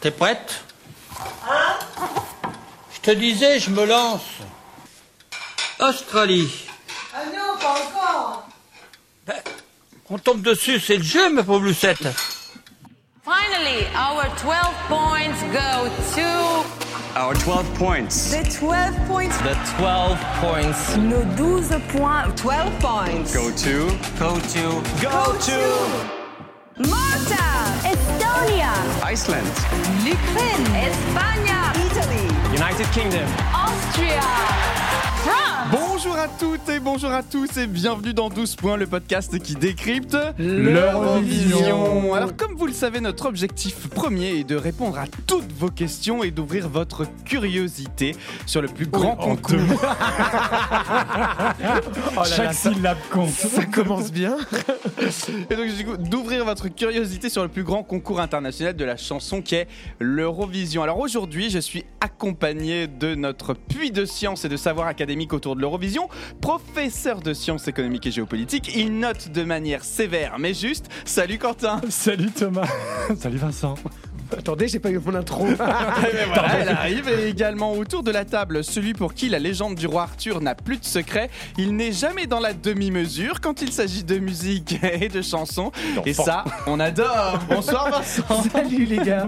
[0.00, 0.62] T'es prête?
[2.94, 4.22] Je te disais, je me lance.
[5.80, 6.66] Australie.
[7.14, 8.48] Ah non, pas encore
[9.26, 9.36] Ben,
[10.10, 12.06] on tombe dessus, c'est le jeu, ma pauvre Lucette.
[13.24, 16.64] Finally, our 12 points go to
[17.16, 19.36] Our 12 points The 12 points.
[19.42, 22.34] The 12 points Nos 12 points.
[22.36, 23.34] 12 points.
[23.34, 26.17] go to go to go to
[29.10, 29.48] Iceland.
[30.04, 30.66] L'Ukraine.
[30.84, 32.28] España, Italy.
[32.52, 33.26] United Kingdom.
[33.54, 34.20] Austria,
[35.24, 35.77] France.
[36.00, 39.56] Bonjour à toutes et bonjour à tous et bienvenue dans 12 points, le podcast qui
[39.56, 42.14] décrypte l'Eurovision.
[42.14, 46.22] Alors comme vous le savez, notre objectif premier est de répondre à toutes vos questions
[46.22, 48.14] et d'ouvrir votre curiosité
[48.46, 49.58] sur le plus grand concours.
[52.24, 53.30] Chaque syllabe compte.
[53.30, 54.36] Ça commence bien.
[55.50, 58.96] Et donc du coup, d'ouvrir votre curiosité sur le plus grand concours international de la
[58.96, 59.66] chanson qui est
[59.98, 60.84] l'Eurovision.
[60.84, 65.56] Alors aujourd'hui, je suis accompagné de notre puits de sciences et de savoir académique autour
[65.56, 65.87] de l'Eurovision,
[66.40, 68.70] professeur de sciences économiques et géopolitiques.
[68.76, 70.86] Il note de manière sévère mais juste.
[71.04, 71.80] Salut Quentin.
[71.88, 72.68] Salut Thomas.
[73.18, 73.74] Salut Vincent.
[74.36, 75.46] Attendez, j'ai pas eu mon intro.
[76.28, 79.86] Voilà, elle arrive et également autour de la table celui pour qui la légende du
[79.86, 81.30] roi Arthur n'a plus de secret.
[81.56, 85.72] Il n'est jamais dans la demi-mesure quand il s'agit de musique et de chansons.
[86.04, 87.38] Et ça, on adore.
[87.48, 88.42] Bonsoir Vincent.
[88.52, 89.26] Salut les gars.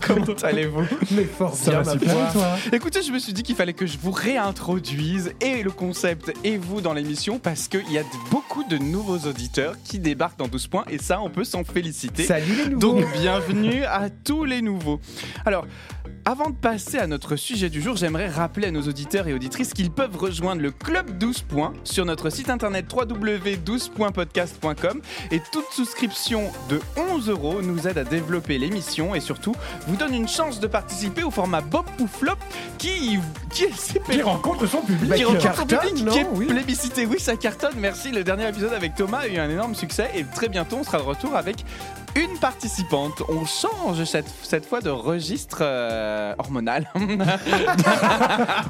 [0.00, 3.42] Comment allez-vous Mais fort Ça bien, va ma super toi Écoutez, je me suis dit
[3.42, 7.90] qu'il fallait que je vous réintroduise et le concept et vous dans l'émission parce qu'il
[7.90, 11.44] y a beaucoup de nouveaux auditeurs qui débarquent dans 12 points et ça, on peut
[11.44, 12.24] s'en féliciter.
[12.24, 12.94] Salut les nouveaux.
[12.94, 15.00] Donc bienvenue à tous les nouveaux.
[15.44, 15.66] Alors,
[16.24, 19.72] avant de passer à notre sujet du jour, j'aimerais rappeler à nos auditeurs et auditrices
[19.72, 26.50] qu'ils peuvent rejoindre le club 12 points sur notre site internet www.12pointpodcast.com et toute souscription
[26.68, 29.54] de 11 euros nous aide à développer l'émission et surtout
[29.86, 32.34] vous donne une chance de participer au format Bob ou Flop
[32.78, 33.18] qui
[33.52, 35.14] qui est Qui rencontre son public.
[35.14, 36.46] qui rencontre son cartonne, public, non qui est Oui.
[36.46, 37.06] plébiscité.
[37.06, 37.74] Oui, ça cartonne.
[37.78, 38.10] Merci.
[38.10, 40.98] Le dernier épisode avec Thomas a eu un énorme succès et très bientôt on sera
[40.98, 41.64] de retour avec
[42.16, 43.22] une participante.
[43.28, 45.95] On change cette, cette fois de registre euh,
[46.38, 46.90] hormonal.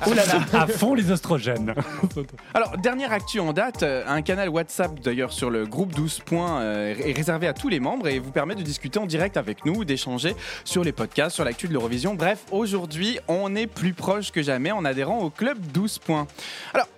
[0.09, 0.41] Oh là là.
[0.53, 1.75] À fond les oestrogènes.
[2.55, 6.61] Alors, dernière actu en date, euh, un canal WhatsApp d'ailleurs sur le groupe 12 points
[6.61, 9.65] euh, est réservé à tous les membres et vous permet de discuter en direct avec
[9.65, 10.35] nous, d'échanger
[10.65, 12.15] sur les podcasts, sur l'actu de l'Eurovision.
[12.15, 16.27] Bref, aujourd'hui, on est plus proche que jamais en adhérant au club 12 points.
[16.75, 16.89] Alors,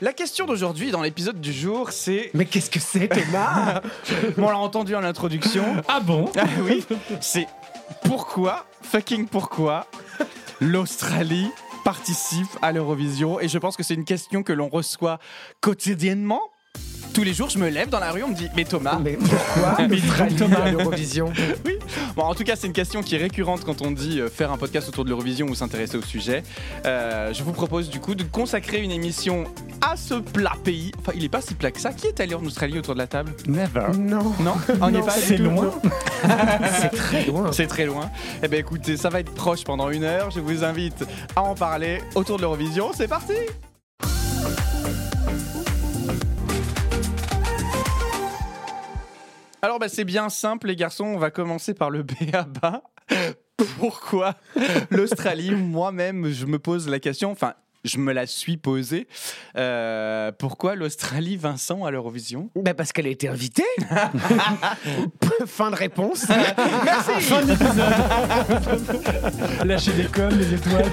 [0.00, 2.30] la question d'aujourd'hui dans l'épisode du jour, c'est...
[2.34, 3.80] Mais qu'est-ce que c'est Thomas?
[4.36, 5.64] Bon, on l'a entendu en introduction.
[5.86, 6.30] Ah bon?
[6.36, 6.84] Ah oui,
[7.20, 7.46] c'est
[8.04, 9.86] pourquoi, fucking pourquoi,
[10.60, 11.50] l'Australie
[11.84, 13.40] participe à l'Eurovision?
[13.40, 15.18] Et je pense que c'est une question que l'on reçoit
[15.60, 16.51] quotidiennement.
[17.14, 19.18] Tous les jours, je me lève dans la rue, on me dit Mais Thomas Mais
[19.18, 21.30] pourquoi l'Australie à l'Eurovision
[21.66, 21.74] Oui.
[22.16, 24.50] Bon, en tout cas, c'est une question qui est récurrente quand on dit euh, faire
[24.50, 26.42] un podcast autour de l'Eurovision ou s'intéresser au sujet.
[26.86, 29.44] Euh, je vous propose du coup de consacrer une émission
[29.82, 30.92] à ce plat pays.
[31.00, 31.92] Enfin, il est pas si plat que ça.
[31.92, 33.34] Qui est allé en Australie autour de la table?
[33.46, 33.88] Never.
[33.98, 34.32] Non.
[34.40, 34.54] Non?
[34.80, 35.70] On n'y est Non, pas C'est loin.
[36.80, 37.52] C'est très loin.
[37.52, 38.10] C'est très loin.
[38.42, 40.30] Eh bien écoutez, ça va être proche pendant une heure.
[40.30, 41.04] Je vous invite
[41.36, 42.90] à en parler autour de l'Eurovision.
[42.94, 43.34] C'est parti
[49.64, 52.82] Alors bah, c'est bien simple les garçons, on va commencer par le BABA.
[53.78, 54.34] Pourquoi
[54.90, 55.52] l'Australie?
[55.52, 59.06] Moi-même, je me pose la question, enfin, je me la suis posée.
[59.56, 62.50] Euh, pourquoi l'Australie, Vincent, à l'Eurovision?
[62.56, 63.62] Bah parce qu'elle a été invitée.
[65.46, 66.26] fin de réponse.
[66.26, 67.84] Fin d'épisode.
[69.64, 70.90] Lâcher des coms, les étoiles.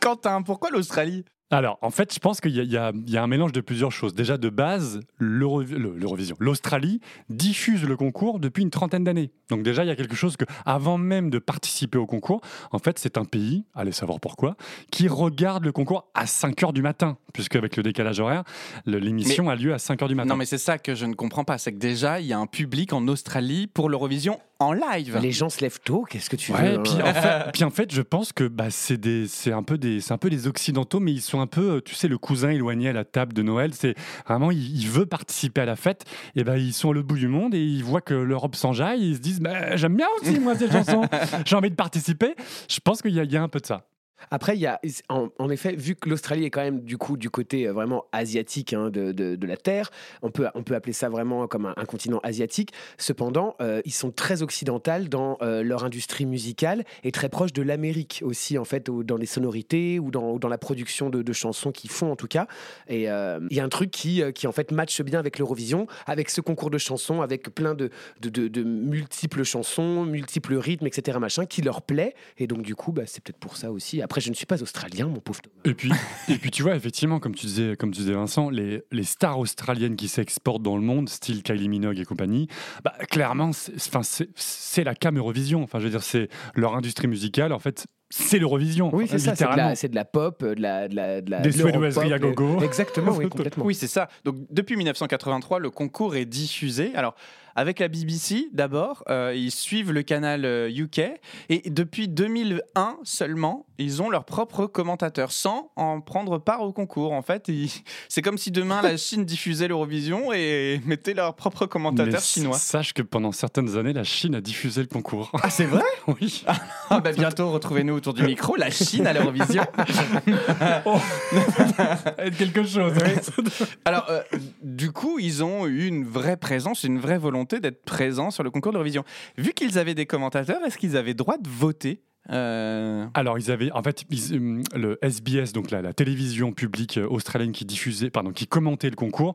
[0.00, 1.24] Quentin, pourquoi l'Australie?
[1.52, 4.14] Alors, en fait, je pense qu'il y, a- y y un mélange de plusieurs choses.
[4.14, 9.30] Déjà, de base, l'Euro- le- l'Eurovision, l'Australie diffuse le concours depuis une trentaine d'années.
[9.48, 12.40] Donc déjà, il y a quelque chose que, avant même de participer au concours,
[12.72, 14.56] en fait, c'est un pays, allez savoir pourquoi,
[14.90, 18.42] qui regarde le concours à 5 heures du matin, puisque avec le décalage horaire,
[18.84, 20.30] l'émission a lieu à 5 heures du matin.
[20.30, 21.58] Non, mais c'est ça que je ne comprends pas.
[21.58, 25.18] C'est que déjà, il y a un public en Australie pour l'Eurovision en live.
[25.20, 27.70] Les gens se lèvent tôt, qu'est-ce que tu Ouais, veux puis en, fait, puis en
[27.70, 30.46] fait, je pense que bah, c'est des, c'est un peu des, c'est un peu des
[30.46, 33.32] occidentaux, mais ils sont un peu, euh, tu sais, le cousin éloigné à la table
[33.32, 33.72] de Noël.
[33.74, 33.94] C'est
[34.26, 36.04] vraiment, il, il veut participer à la fête,
[36.34, 39.02] et ben ils sont à l'autre bout du monde et ils voient que l'Europe s'enjaille,
[39.04, 41.02] et ils se disent, bah, j'aime bien aussi moi cette chanson,
[41.44, 42.34] j'ai envie de participer.
[42.68, 43.86] Je pense qu'il y, y a un peu de ça.
[44.30, 47.30] Après, il y a, en, effet, vu que l'Australie est quand même du coup du
[47.30, 49.90] côté euh, vraiment asiatique hein, de, de- la Terre,
[50.22, 52.72] on peut, on peut appeler ça vraiment comme un, continent asiatique.
[52.98, 54.76] Cependant, euh, ils sont très occidentaux
[55.08, 59.26] dans euh, leur industrie musicale et très proches de l'Amérique aussi, en fait, dans les
[59.26, 62.46] sonorités ou dans, dans la production de, de chansons qu'ils font en tout cas.
[62.88, 66.30] Et il y a un truc qui, qui en fait matche bien avec l'Eurovision, avec
[66.30, 67.90] ce concours de chansons, avec plein de-
[68.20, 71.18] de multiples chansons, multiples rythmes, etc.
[71.20, 72.14] machin, qui leur plaît.
[72.38, 74.02] Et donc du coup, bah, c'est peut-être pour ça aussi.
[74.06, 75.40] Après, je ne suis pas australien, mon pauvre.
[75.64, 75.90] Et puis,
[76.28, 79.40] et puis tu vois, effectivement, comme tu disais, comme tu disais Vincent, les, les stars
[79.40, 82.46] australiennes qui s'exportent dans le monde, style Kylie Minogue et compagnie,
[82.84, 85.64] bah, clairement, c'est la cam Eurovision.
[85.64, 88.90] Enfin, je veux dire, c'est leur industrie musicale, en fait, c'est l'Eurovision.
[88.94, 89.34] Oui, c'est ça.
[89.34, 89.68] C'est de, littéralement.
[89.70, 92.18] la, c'est de la pop, euh, de la, de la, de la Des suédoiseries à
[92.18, 92.60] gogo.
[92.62, 93.64] Exactement, oui, complètement.
[93.64, 94.08] Oui, c'est ça.
[94.24, 96.92] Donc, depuis 1983, le concours est diffusé.
[96.94, 97.14] Alors,
[97.58, 101.00] avec la BBC, d'abord, euh, ils suivent le canal euh, UK.
[101.48, 107.12] Et depuis 2001 seulement, ils ont leur propre commentateur, sans en prendre part au concours.
[107.12, 107.72] En fait, ils-
[108.10, 112.58] c'est comme si demain la Chine diffusait l'Eurovision et mettait leur propre commentateur Mais chinois.
[112.58, 115.32] Sache que pendant certaines années, la Chine a diffusé le concours.
[115.42, 115.82] Ah, c'est vrai
[116.20, 116.44] oui.
[116.90, 119.64] ah, bah, Bientôt, retrouvez-nous autour du micro, la Chine à l'Eurovision.
[122.38, 122.94] quelque chose.
[123.84, 124.22] Alors, euh,
[124.62, 128.50] du coup, ils ont eu une vraie présence, une vraie volonté d'être présents sur le
[128.50, 129.04] concours de l'Eurovision.
[129.36, 132.00] Vu qu'ils avaient des commentateurs, est-ce qu'ils avaient droit de voter
[132.30, 136.98] Euh, Alors, ils avaient, en fait, ils- hum, le SBS, donc la, la télévision publique
[136.98, 139.34] euh, australienne qui diffusait, pardon, qui commentait le concours,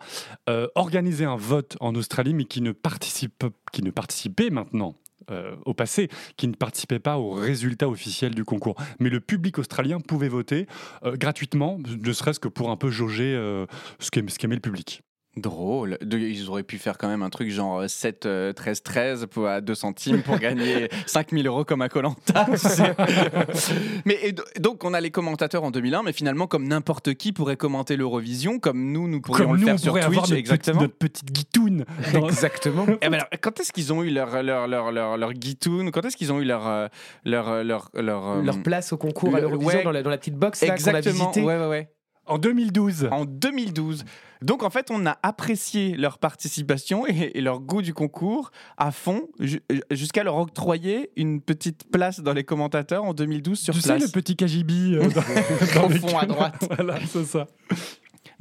[0.49, 4.95] euh, organisait un vote en Australie, mais qui ne participe, qui ne participait maintenant.
[5.29, 8.75] Euh, au passé, qui ne participait pas aux résultats officiels du concours.
[9.00, 10.68] Mais le public australien pouvait voter
[11.03, 13.65] euh, gratuitement, ne serait-ce que pour un peu jauger euh,
[14.00, 15.03] ce qu'aimait le public.
[15.37, 15.97] Drôle.
[16.01, 19.27] De- ils auraient pu faire quand même un truc genre euh, 7, euh, 13, 13
[19.31, 22.45] pour, à 2 centimes pour gagner 5000 euros comme à Colanta.
[24.05, 27.31] mais et do- donc, on a les commentateurs en 2001, mais finalement, comme n'importe qui
[27.31, 30.03] pourrait commenter l'Eurovision, comme nous, nous pourrions Comme le nous, faire on sur Twitch.
[30.05, 30.79] avoir notre, exactement.
[30.79, 31.85] petite, notre petite guitoune.
[32.13, 32.85] dans- Exactement.
[33.01, 35.91] Eh ben alors, quand est-ce qu'ils ont eu leur, leur, leur, leur, leur guitoune?
[35.91, 36.67] Quand est-ce qu'ils ont eu leur.
[36.67, 36.87] euh,
[37.25, 39.83] leur, leur, leur, euh, Leur place au concours à le- l'Eurovision ouais.
[39.83, 41.13] dans, la, dans la petite box là, qu'on a Exactement.
[41.31, 41.41] visitée?
[41.41, 41.89] Ouais, ouais, ouais.
[42.31, 43.09] En 2012.
[43.11, 44.03] En 2012.
[44.41, 48.91] Donc en fait, on a apprécié leur participation et, et leur goût du concours à
[48.91, 49.61] fond, ju-
[49.91, 53.99] jusqu'à leur octroyer une petite place dans les commentateurs en 2012 sur tu place.
[53.99, 55.07] sais, le petit Kajibi euh,
[55.75, 56.55] dans, fond, à droite.
[56.75, 57.45] voilà, c'est ça.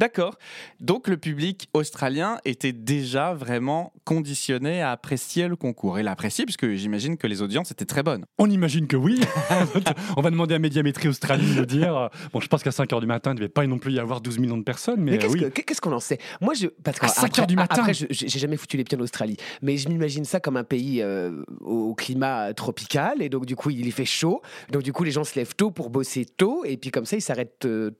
[0.00, 0.37] D'accord.
[0.81, 5.99] Donc le public australien était déjà vraiment conditionné à apprécier le concours.
[5.99, 8.25] Et l'apprécier, puisque j'imagine que les audiences étaient très bonnes.
[8.38, 9.20] On imagine que oui.
[10.17, 12.08] On va demander à Médiamétrie Australie de dire.
[12.32, 14.20] Bon, je pense qu'à 5h du matin, il ne devait pas non plus y avoir
[14.20, 15.50] 12 millions de personnes, mais, Mais euh, qu'est-ce oui.
[15.52, 16.19] que- qu'est-ce qu'on en sait?
[16.41, 17.76] Moi, je parce que À 5 après- heures du matin.
[17.81, 20.64] Après, je- j'ai jamais foutu les pieds en Australie, mais je m'imagine ça comme un
[20.64, 24.41] pays euh, au climat tropical, et donc du coup, il y fait chaud.
[24.73, 27.17] Donc du coup, les gens se lèvent tôt pour bosser tôt, et puis comme ça,
[27.17, 27.67] ils s'arrêtent.
[27.67, 27.91] euh,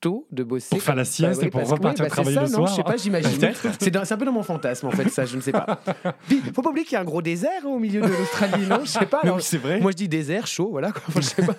[0.00, 2.48] tôt de bosser Pour faire la sieste et pour parce repartir bah, travailler ça, le
[2.48, 2.68] non, soir.
[2.68, 5.40] je sais pas j'imagine c'est un peu dans mon fantasme en fait ça je ne
[5.40, 5.80] sais pas
[6.28, 8.66] Puis, faut pas oublier qu'il y a un gros désert hein, au milieu de l'Australie
[8.66, 9.80] non je sais pas alors, oui, c'est vrai.
[9.80, 11.02] moi je dis désert chaud voilà quoi.
[11.16, 11.54] Je sais pas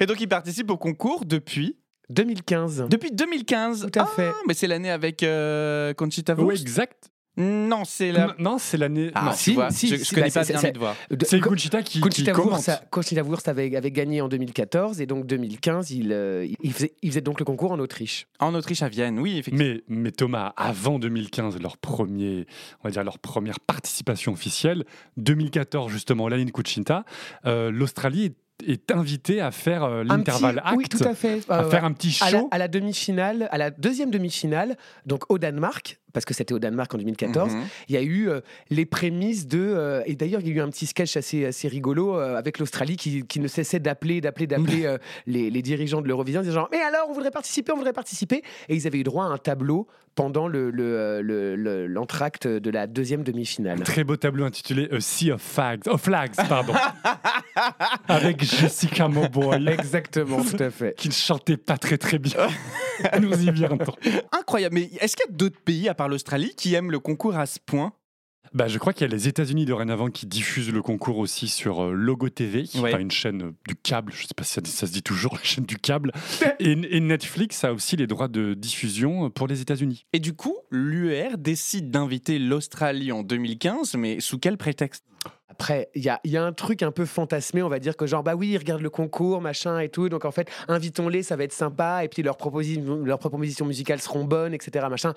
[0.00, 1.76] Et donc ils participent au concours depuis
[2.10, 3.88] 2015 depuis 2015.
[3.92, 4.30] Tout à Ah, fait.
[4.48, 6.62] mais c'est l'année avec euh, Conchita Oui, Wurst.
[6.62, 7.10] exact.
[7.36, 8.34] Non, c'est la.
[8.38, 9.10] Non, c'est l'année.
[9.14, 10.72] Ah, non, tu si, vois, si, je, si, je connais bah, pas c'est- bien mes
[10.72, 10.96] devoirs.
[11.10, 12.24] De- c'est Conchita qui, qui.
[12.30, 16.92] Wurst, a- Wurst avait, avait gagné en 2014 et donc 2015, il, euh, il, faisait,
[17.02, 18.26] il faisait donc le concours en Autriche.
[18.40, 19.64] En Autriche, à Vienne, oui, effectivement.
[19.64, 22.46] Mais, mais Thomas, avant 2015, leur, premier,
[22.82, 24.84] on va dire leur première participation officielle,
[25.16, 27.04] 2014 justement, l'année de Conchita,
[27.46, 28.36] euh, l'Australie est,
[28.72, 31.40] est invitée à faire euh, l'intervalle acte, Oui, tout à fait.
[31.48, 32.48] à Euh, faire un petit à la, show.
[32.50, 36.92] à la demi-finale, à la deuxième demi-finale, donc au Danemark, parce que c'était au Danemark
[36.94, 37.62] en 2014, Mhm.
[37.88, 38.40] il y a eu euh,
[38.70, 39.58] les prémices de.
[39.60, 42.58] euh, et d'ailleurs, il y a eu un petit sketch assez, assez rigolo euh, avec
[42.58, 46.68] l'Australie qui, qui ne cessait d'appeler, d'appeler, d'appeler euh, les, les dirigeants de l'Eurovision, disant
[46.72, 48.42] Mais alors, on voudrait participer, on voudrait participer.
[48.68, 52.70] Et ils avaient eu droit à un tableau pendant le, le, le- le- l'entracte de
[52.70, 53.80] la deuxième demi-finale.
[53.84, 56.74] Très beau tableau intitulé A Sea of Flags, of flags pardon,
[58.08, 60.94] avec Jessica Mauboy Exactement, tout à fait.
[60.96, 62.48] qui ne chantait pas très très bien.
[63.20, 63.94] Nous y viendrons.
[64.32, 64.74] Incroyable.
[64.74, 67.44] Mais est-ce qu'il y a d'autres pays, à part l'Australie, qui aiment le concours à
[67.44, 67.92] ce point
[68.54, 71.84] Bah, je crois qu'il y a les États-Unis dorénavant qui diffusent le concours aussi sur
[71.84, 72.98] euh, Logo TV, Ouais.
[73.00, 75.42] une chaîne euh, du câble, je sais pas si ça, ça se dit toujours la
[75.42, 76.12] chaîne du câble.
[76.58, 80.06] et, et Netflix a aussi les droits de diffusion euh, pour les États-Unis.
[80.14, 85.04] Et du coup, l'UER décide d'inviter l'Australie en 2015, mais sous quel prétexte?
[85.50, 87.94] Après, il y a, il y a un truc un peu fantasmé, on va dire
[87.96, 90.08] que genre, bah oui, ils regardent le concours, machin et tout.
[90.08, 92.02] Donc en fait, invitons-les, ça va être sympa.
[92.04, 94.86] Et puis leurs, proposi- leurs propositions musicales seront bonnes, etc.
[94.88, 95.12] Machin.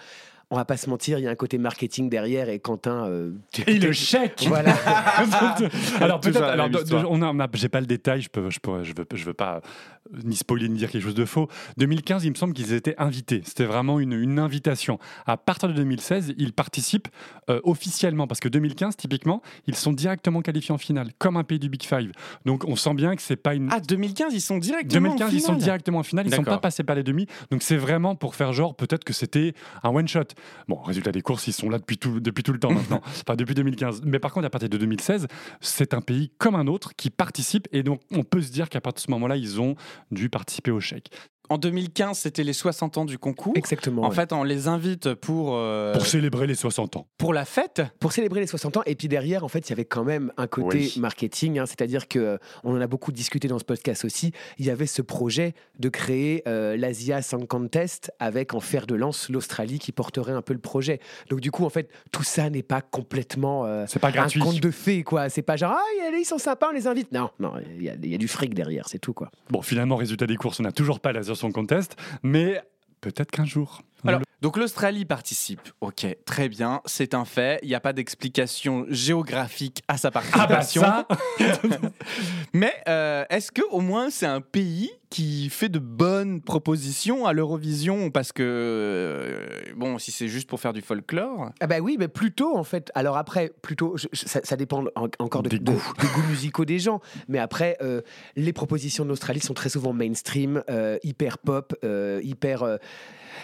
[0.54, 2.48] On va pas se mentir, il y a un côté marketing derrière.
[2.48, 3.08] Et Quentin.
[3.08, 3.32] euh,
[3.66, 4.76] Et le chèque Voilà.
[6.00, 6.70] alors peut-être, alors,
[7.10, 9.34] on a, a- j'ai pas le détail, je peux, je peux, je veux, je veux
[9.34, 9.62] pas
[10.14, 11.48] euh, ni spoiler ni dire quelque chose de faux.
[11.78, 13.42] 2015, il me semble qu'ils étaient invités.
[13.46, 15.00] C'était vraiment une, une invitation.
[15.26, 17.08] À partir de 2016, ils participent
[17.50, 21.58] euh, officiellement parce que 2015, typiquement, ils sont directement qualifiés en finale, comme un pays
[21.60, 22.12] du Big Five.
[22.46, 23.70] Donc on sent bien que c'est pas une.
[23.72, 25.62] Ah, 2015, ils sont directement 2015, en ils sont finale.
[25.64, 27.26] directement en finale, ils sont pas passés par les demi.
[27.50, 30.22] Donc c'est vraiment pour faire genre peut-être que c'était un one shot.
[30.68, 33.36] Bon, résultat des courses, ils sont là depuis tout, depuis tout le temps maintenant, enfin
[33.36, 34.02] depuis 2015.
[34.06, 35.28] Mais par contre, à partir de 2016,
[35.62, 38.82] c'est un pays comme un autre qui participe et donc on peut se dire qu'à
[38.82, 39.76] partir de ce moment-là, ils ont
[40.12, 41.10] dû participer au chèque.
[41.50, 43.54] En 2015, c'était les 60 ans du concours.
[43.56, 44.04] Exactement.
[44.04, 44.16] En ouais.
[44.16, 47.06] fait, on les invite pour, euh, Pour célébrer les 60 ans.
[47.18, 47.82] pour la fête.
[48.00, 48.82] pour célébrer les 60 ans.
[48.86, 50.94] Et puis derrière, en fait, il y avait quand même un côté Oui.
[50.98, 54.32] marketing, hein, c'est-à-dire que euh, on en a beaucoup discuté dans ce podcast aussi.
[54.58, 58.96] Il y avait ce projet de créer euh, l'Asia Song Contest avec en fer de
[58.96, 61.00] lance l'Australie qui porterait un peu le projet.
[61.30, 64.42] Donc du coup, en fait, tout ça n'est pas complètement euh, C'est pas gratuit.
[64.42, 65.28] un conte de fées, quoi.
[65.30, 67.12] C'est pas genre ah ils sont sympas, on les invite.
[67.12, 69.30] Non, non, il y, y a du fric derrière, c'est tout, quoi.
[69.50, 72.62] Bon, finalement, résultat des courses, on n'a toujours pas version contest, mais
[73.02, 73.82] peut-être qu'un jour.
[74.06, 75.62] Alors, donc l'Australie participe.
[75.82, 77.60] Ok, très bien, c'est un fait.
[77.64, 80.82] Il n'y a pas d'explication géographique à sa Ah bah participation.
[80.82, 81.08] ça
[82.54, 87.34] Mais euh, est-ce que au moins c'est un pays qui fait de bonnes propositions à
[87.34, 88.12] l'Eurovision?
[88.12, 91.52] Parce que euh, bon, si c'est juste pour faire du folklore.
[91.62, 92.92] Ah bah oui, mais plutôt en fait.
[92.96, 95.94] Alors après, plutôt, je- je- ça, ça dépend en- encore de, Des de- goûts.
[96.02, 97.00] des goûts musicaux des gens.
[97.28, 98.02] Mais après, euh,
[98.36, 102.64] les propositions de l'Australie sont très souvent mainstream, euh, hyper pop, euh, hyper.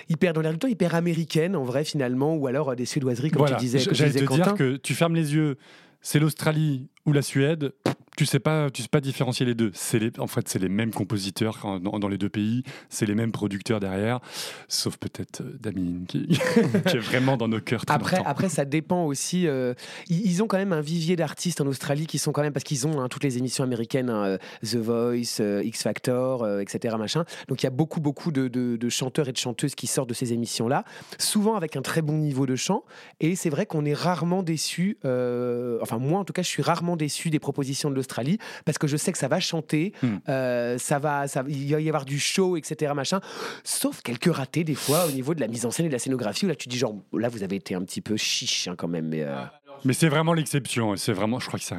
[0.10, 3.32] Hyper dans l'air du temps, hyper américaine en vrai finalement, ou alors euh, des suédoiseries
[3.32, 4.54] comme Voilà, tu disais, j'allais te dire Quentin.
[4.54, 5.58] que tu fermes les yeux,
[6.02, 7.74] c'est l'Australie ou la Suède,
[8.18, 9.72] tu sais pas, tu sais pas différencier les deux.
[9.74, 13.16] C'est les, en fait, c'est les mêmes compositeurs dans, dans les deux pays, c'est les
[13.16, 14.20] mêmes producteurs derrière,
[14.68, 18.30] sauf peut-être euh, Damien qui, qui est vraiment dans nos cœurs très Après, longtemps.
[18.30, 19.48] après, ça dépend aussi.
[19.48, 19.74] euh,
[20.10, 22.66] ils, ils ont quand même un vivier d'artistes en Australie qui sont quand même parce
[22.66, 26.60] qu'ils ont hein, toutes les émissions américaines, hein, euh, The Voice, euh, X Factor, euh,
[26.60, 26.98] etc.
[27.00, 27.24] Machin.
[27.48, 30.10] Donc il y a beaucoup, beaucoup de, de- de chanteurs et de chanteuses qui sortent
[30.10, 30.84] de ces émissions-là,
[31.18, 32.84] souvent avec un très bon niveau de chant.
[33.22, 34.98] Et c'est vrai qu'on est rarement déçu.
[35.06, 38.88] enfin, moi, en tout cas, je suis rarement déçu des propositions de l'Australie parce que
[38.88, 40.18] je sais que ça va chanter, Hmm.
[40.30, 42.94] euh, ça va, ça, il va y avoir du show, etc.
[42.96, 43.20] Machin.
[43.64, 46.00] Sauf quelques ratés des fois au niveau de la mise en scène et de la
[46.00, 48.76] scénographie où là tu dis genre là vous avez été un petit peu chiche hein,
[48.78, 49.08] quand même.
[49.08, 49.36] Mais, euh,
[49.86, 50.94] Mais c'est vraiment l'exception.
[50.94, 51.78] et C'est vraiment, je crois que ça,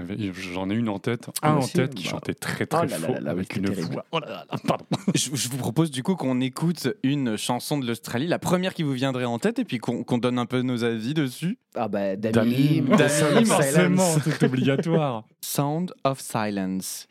[0.52, 2.10] j'en ai une en tête, un Moi en tête qui bah.
[2.10, 3.92] chantait très Oh très là là faux là là, oui, avec une terrible.
[3.92, 4.04] voix.
[4.12, 4.84] Oh là là là, pardon.
[5.14, 8.82] Je, je vous propose du coup qu'on écoute une chanson de l'Australie, la première qui
[8.82, 11.58] vous viendrait en tête, et puis qu'on donne un peu nos avis dessus.
[11.74, 14.18] Ah bah of forcément, Silence.
[14.24, 15.24] c'est obligatoire.
[15.40, 17.06] Sound of Silence.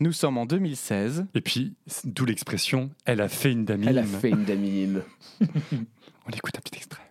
[0.00, 1.26] Nous sommes en 2016.
[1.34, 1.74] Et puis,
[2.04, 3.88] d'où l'expression, elle a fait une damine.
[3.88, 5.00] Elle a fait une Damien.
[6.26, 7.02] On écoute un petit extrait.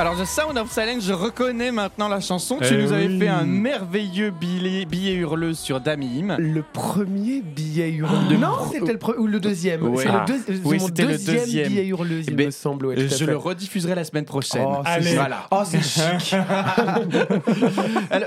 [0.00, 2.58] Alors, The Sound of Silence, je reconnais maintenant la chanson.
[2.60, 3.18] tu Eh nous avais oui.
[3.18, 6.36] fait un merveilleux billet, billet hurleuse sur Damim.
[6.38, 8.38] Le premier billet hurleuse.
[8.38, 9.82] Non, c'était le, ou le deuxième.
[9.88, 10.04] Ouais.
[10.04, 10.24] C'est Ah.
[10.28, 11.68] le, deux- Oui, mon c'était le deuxième, deuxième.
[11.68, 12.86] billet hurleuse, il Eh ben, me semble.
[12.86, 14.64] ouais, je le rediffuserai la semaine prochaine.
[14.68, 15.06] Oh, c'est Allez.
[15.08, 15.14] chic.
[15.16, 15.48] Voilà.
[15.50, 16.34] Oh, c'est chic.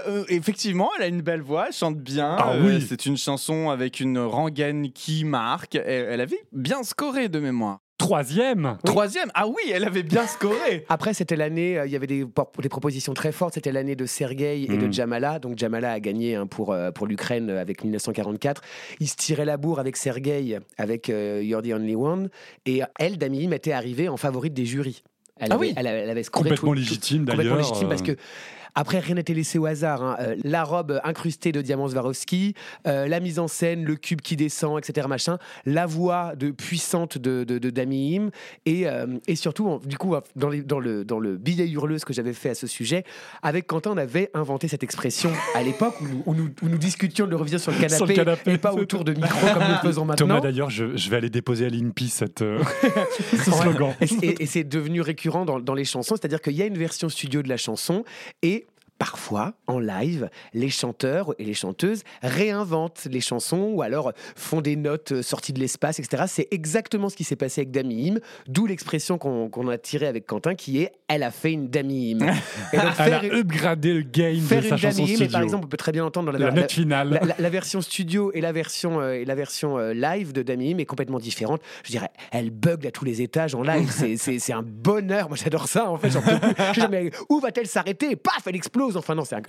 [0.07, 2.35] Euh, effectivement, elle a une belle voix, elle chante bien.
[2.37, 2.85] Ah Euh, oui.
[2.87, 5.75] C'est une chanson avec une rengaine qui marque.
[5.75, 7.79] Elle, elle avait bien scoré de mémoire.
[8.05, 10.85] Troisième Troisième, ah oui, elle avait bien scoré.
[10.89, 13.53] Après, c'était l'année, euh, il y avait des, propositions très fortes.
[13.53, 14.87] C'était l'année de Sergueï et Mm.
[14.87, 15.37] de Jamala.
[15.37, 18.61] Donc, Jamala a gagné hein, pour, euh, pour l'Ukraine euh, avec 1944.
[18.99, 22.29] Il se tirait la bourre avec Sergueï, avec euh, You're the Only One.
[22.65, 25.03] Et elle, Damim, était arrivée en favorite des jurys.
[25.37, 25.73] Elle Ah avait, oui.
[25.77, 28.15] elle, avait- elle avait scoré Complètement tout- légitime, Complètement d'ailleurs, légitime parce que
[28.75, 30.01] Après, rien n'était laissé au hasard.
[30.03, 30.15] hein.
[30.19, 32.53] Euh, la robe incrustée de diamants Swarovski,
[32.87, 35.07] euh, la mise en scène, le cube qui descend, etc.
[35.09, 38.29] Machin, la voix de puissante de, de, de Dami Im,
[38.65, 42.13] et, euh, et surtout, du coup, dans, les- dans le, dans le billet hurleuse que
[42.13, 43.03] j'avais fait à ce sujet,
[43.41, 46.77] avec Quentin, on avait inventé cette expression à l'époque où, nous- où nous, où nous
[46.77, 48.53] discutions de le revenir sur le canapé, Sur le canapé.
[48.53, 50.27] et pas autour de micro comme nous le faisons maintenant.
[50.27, 52.39] Thomas, d'ailleurs, je, je vais aller déposer à l'INPI cette,
[53.31, 53.93] ce slogan.
[54.01, 56.77] Et, et- et c'est devenu récurrent dans, dans les chansons, c'est-à-dire qu'il y a une
[56.77, 58.03] version studio de la chanson
[58.41, 58.60] et
[59.05, 64.75] Parfois, en live, les chanteurs et les chanteuses réinventent les chansons ou alors font des
[64.75, 66.25] notes euh, sorties de l'espace, etc.
[66.27, 70.27] C'est exactement ce qui s'est passé avec Dami Im, d'où l'expression qu'on a tirée avec
[70.27, 72.27] Quentin qui est «elle a fait une Dami Im».
[72.73, 75.13] Et donc, Elle a faire- upgradé le game faire de une sa chanson Dami Im,
[75.13, 75.31] et studio.
[75.31, 77.33] par exemple, on peut très bien entendre dans la, la, note finale.
[77.39, 80.77] la, version studio et la version, euh, et la version euh, live de Dami Im
[80.77, 81.61] est complètement différente.
[81.85, 83.89] Je dirais, elle bug à tous les étages en live.
[84.17, 85.27] C'est- un bonheur.
[85.29, 85.89] Moi, j'adore ça.
[85.89, 86.53] En fait, j'en peux plus.
[86.75, 88.15] Je dis, mais où va-t-elle s'arrêter?
[88.17, 88.90] Paf, elle explose.
[88.97, 89.41] Enfin, non, c'est Et,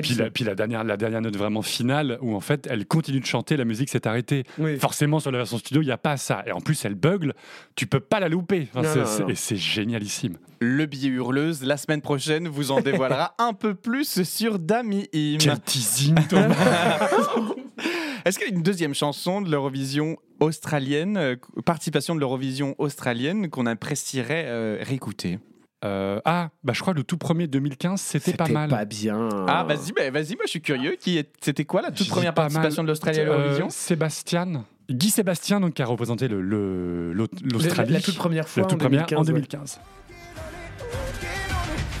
[0.00, 3.20] puis, la, puis la, dernière, la dernière note vraiment finale, où en fait, elle continue
[3.20, 4.44] de chanter, la musique s'est arrêtée.
[4.58, 4.78] Oui.
[4.78, 6.42] Forcément, sur la version studio, il n'y a pas ça.
[6.46, 7.34] Et en plus, elle bugle,
[7.74, 8.68] tu peux pas la louper.
[8.74, 9.28] Enfin, Non, c'est- non, c'est- non.
[9.28, 10.36] Et c'est génialissime.
[10.60, 15.36] Le billet hurleuse, la semaine prochaine, vous en dévoilera un peu plus sur Dami Im.
[15.38, 16.54] Quel teasing, Thomas
[18.24, 23.50] Est-ce qu'il y a une deuxième chanson de l'Eurovision australienne, euh, participation de l'Eurovision australienne
[23.50, 25.38] qu'on apprécierait euh, réécouter?
[25.84, 28.68] Euh, Ah, bah, je crois que le tout premier 2015, c'était pas mal.
[28.70, 29.28] pas bien.
[29.46, 30.96] Ah, vas-y, bah, vas-y, moi je suis curieux.
[30.98, 31.30] Qui est...
[31.40, 32.86] C'était quoi la toute première pas participation mal.
[32.86, 33.68] de l'Australie à Euh, l'Eurovision?
[33.70, 34.64] Sébastien.
[34.88, 37.92] Guy Sébastien, donc, qui a représenté le- le- l'Australie.
[37.92, 39.18] La, la toute première fois La toute en première 2015.
[39.18, 39.26] en ouais.
[39.26, 39.80] 2015.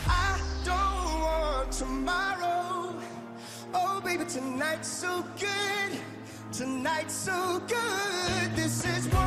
[0.08, 2.94] I don't want tomorrow.
[3.74, 5.98] Oh, baby, tonight's so good.
[6.52, 8.54] Tonight's so good.
[8.56, 9.25] This is one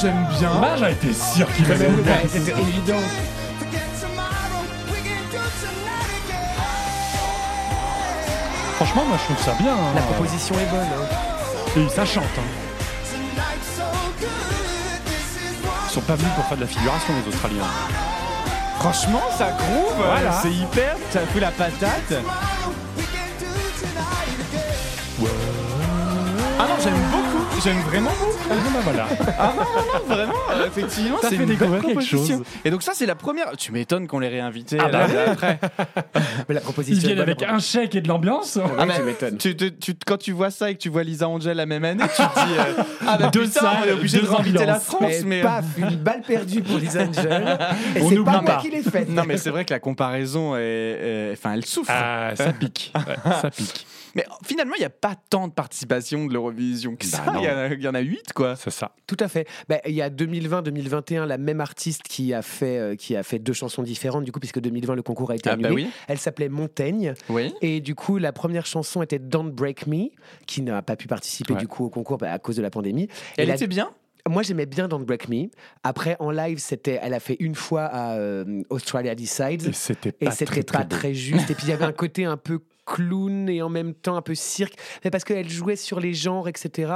[0.00, 0.50] j'aime bien.
[0.60, 1.88] Bah, j'ai été sûr qu'il allait.
[2.28, 3.00] C'était évident.
[8.76, 9.72] Franchement, moi, je trouve ça bien.
[9.72, 9.92] hein.
[9.94, 10.80] La proposition est bonne.
[10.80, 11.80] hein.
[11.80, 12.24] Et ça chante.
[12.38, 12.42] hein.
[15.88, 17.62] Ils sont pas venus pour faire de la figuration, les Australiens.
[18.78, 19.94] Franchement, ça groove.
[19.96, 20.32] Voilà.
[20.42, 20.96] C'est hyper.
[21.10, 22.12] Ça fout la patate.
[26.58, 27.25] Ah non, j'aime beaucoup.
[27.64, 28.32] J'aime vraiment beaucoup.
[28.50, 29.06] Ah, bah, voilà.
[29.38, 30.32] Ah non, non, non, vraiment.
[30.52, 32.36] euh, effectivement, Ça c'est fait une belle découvrir quelque proposition.
[32.38, 32.46] chose.
[32.64, 33.56] Et donc ça, c'est la première.
[33.56, 35.58] Tu m'étonnes qu'on les réinvite Ah bah après.
[36.48, 38.58] Mais la Ils proposition est viennent avec un chèque et de l'ambiance.
[38.78, 39.36] Ah, mais tu m'étonnes.
[39.38, 42.22] tu, quand tu vois ça et que tu vois Lisa Angel la même année, tu
[42.22, 44.74] te dis euh, ah bah Deux putain, salles, on est obligé de réinviter la.
[44.78, 47.58] France, Mais, mais euh, paf, une balle perdue pour Lisa Angel.
[47.96, 48.60] Et On c'est n'oublie pas moi pas.
[48.62, 49.08] qui l'ai faite.
[49.08, 51.90] non mais c'est vrai que la comparaison est, enfin elle souffre.
[51.92, 52.92] Ah, ça pique.
[53.42, 53.86] Ça pique.
[54.16, 57.32] Mais finalement, il n'y a pas tant de participation de l'Eurovision que Bah ça.
[57.36, 58.56] Il y, en a- il y en a 8 quoi.
[58.56, 58.92] C'est ça.
[59.06, 59.46] Tout à fait.
[59.68, 63.38] Bah, Il y a 2020-2021, la même artiste qui a, fait, euh, qui a fait
[63.38, 65.84] deux chansons différentes, du coup, puisque 2020, le concours a été Ah bah annulé.
[65.84, 65.90] oui.
[66.08, 67.14] Elle s'appelait Montaigne.
[67.28, 67.52] Oui.
[67.60, 70.08] Et du coup, la première chanson était Don't Break Me,
[70.46, 71.60] qui n'a pas pu participer Ouais.
[71.60, 73.04] du coup au concours bah, à cause de la pandémie.
[73.36, 73.90] Et Elle la- était bien.
[74.28, 75.50] Moi, j'aimais bien Don't Break Me.
[75.84, 79.66] Après, en live, c'était, elle a fait une fois à euh, Australia Decides.
[79.68, 81.48] Et c'était Et pas c'était très, pas très très juste.
[81.50, 84.22] Et puis il y avait un côté un peu clown et en même temps un
[84.22, 86.92] peu cirque, mais parce qu'elle jouait sur les genres, etc.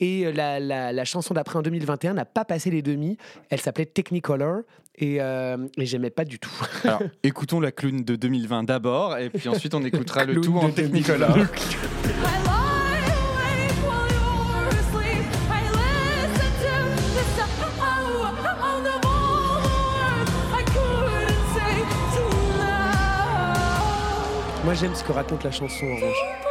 [0.00, 3.18] Et euh, la, la- la chanson d'après en 2021 n'a pas passé les demi.
[3.50, 4.62] Elle s'appelait Technicolor
[4.98, 6.50] et, euh, et j'aimais pas du tout.
[6.84, 10.70] Alors, écoutons la clown de 2020 d'abord, et puis ensuite on écoutera le tout en
[10.70, 11.36] Technicolor.
[24.76, 26.45] j'aime ce que raconte la chanson en revanche.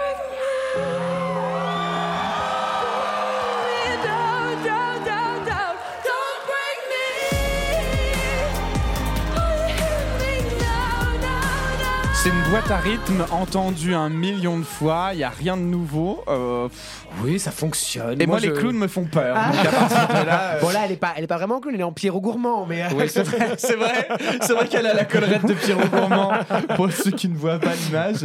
[12.49, 16.23] Boîte à rythme entendue un million de fois, il n'y a rien de nouveau.
[16.27, 16.67] euh.
[17.23, 18.21] Oui, ça fonctionne.
[18.21, 19.36] et moi, les je- clowns me font peur.
[19.38, 19.51] Ah.
[19.51, 21.60] donc à partir de là, euh, Bon là, elle est pas, elle est pas vraiment
[21.60, 22.84] clown, elle est en Pierrot gourmand, mais.
[22.84, 23.75] euh, Oui, c'est vrai, c'est
[24.53, 26.31] vrai, qu'elle a la collerette de Pierrot Gourmand.
[26.75, 28.17] Pour ceux qui ne voient pas l'image,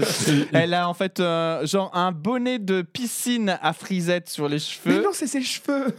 [0.53, 4.61] elle a en fait euh, genre un bonnet de piscine à frisette sur les Mais
[4.61, 5.95] cheveux non, c'est ses cheveux.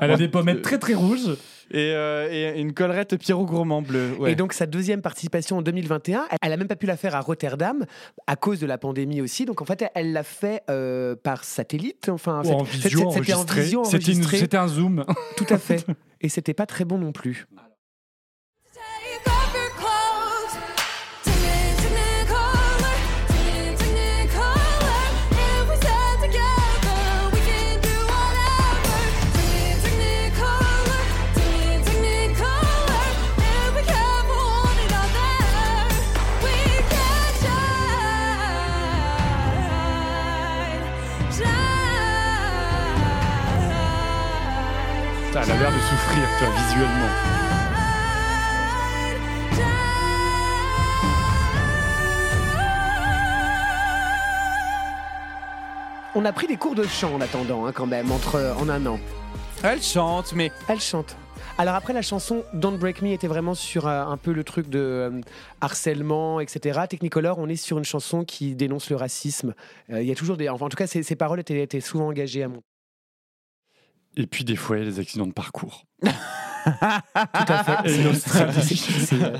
[0.00, 1.36] Elle a des pommettes très très rouges.
[1.72, 4.10] Et, euh, et une collerette Pierrot Gourmand bleu.
[4.18, 4.32] ouais.
[4.32, 7.14] Et donc sa deuxième participation en 2021, elle- elle a même pas pu la faire
[7.14, 7.84] à Rotterdam
[8.26, 9.44] à cause de la pandémie aussi.
[9.44, 12.08] Donc en fait, elle l'a fait euh, par satellite.
[12.08, 13.84] Enfin, Ou en visio c'était en visio.
[14.40, 15.04] C'était un zoom.
[15.36, 15.84] Tout à fait.
[16.20, 17.46] Et c'était pas très bon non plus.
[46.14, 47.08] Visuellement.
[56.14, 58.84] On a pris des cours de chant en attendant, hein, quand même, entre, en un
[58.84, 59.00] an.
[59.62, 61.16] Elle chante, mais Elle chante.
[61.58, 64.68] Alors après la chanson Don't Break Me était vraiment sur euh, un peu le truc
[64.68, 65.20] de euh,
[65.60, 66.80] harcèlement, etc.
[66.88, 69.54] Technicolor, on est sur une chanson qui dénonce le racisme.
[69.90, 71.80] Euh, Il y a toujours des, enfin en tout cas, ces, ces paroles étaient, étaient
[71.80, 72.62] souvent engagées à mon.
[74.16, 75.86] Et puis des fois, il y a les accidents de parcours.
[76.02, 76.08] Tout
[77.48, 77.90] à fait.
[77.90, 78.82] Et l'Australie,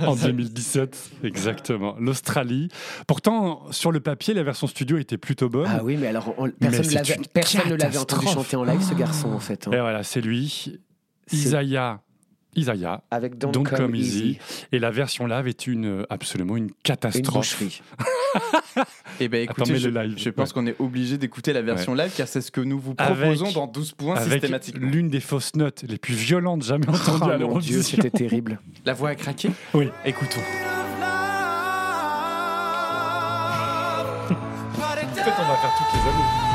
[0.07, 1.95] en 2017, exactement.
[2.01, 2.69] L'Australie.
[3.07, 5.71] Pourtant, sur le papier, la version studio était plutôt bonne.
[5.73, 8.95] Ah oui, mais alors on- Mais personne, personne ne l'avait entendu chanter en live, ce
[8.95, 9.69] garçon, en fait.
[9.69, 9.73] hein.
[9.73, 10.81] Et voilà, c'est lui,
[11.33, 12.01] Isaiah.
[12.57, 13.03] Isaiah.
[13.11, 14.19] Avec Don't, Don't Come, Come Easy.
[14.19, 14.39] Easy.
[14.73, 17.35] Et la version live est une, absolument une Une catastrophe.
[17.59, 17.83] boucherie.
[19.21, 20.15] Eh ben écoutez, je, le live.
[20.19, 20.55] je pense Ouais.
[20.55, 23.53] qu'on est obligé d'écouter la version live car c'est ce que nous vous Avec- proposons
[23.53, 24.89] dans 12 points Avec systématiquement.
[24.91, 28.59] l'une des fausses notes les plus violentes jamais entendues Oh à mon Dieu, c'était terrible.
[28.87, 29.89] La voix a craqué Oui.
[30.05, 30.41] Écoutons.
[34.25, 36.52] En fait, on va faire toutes les années.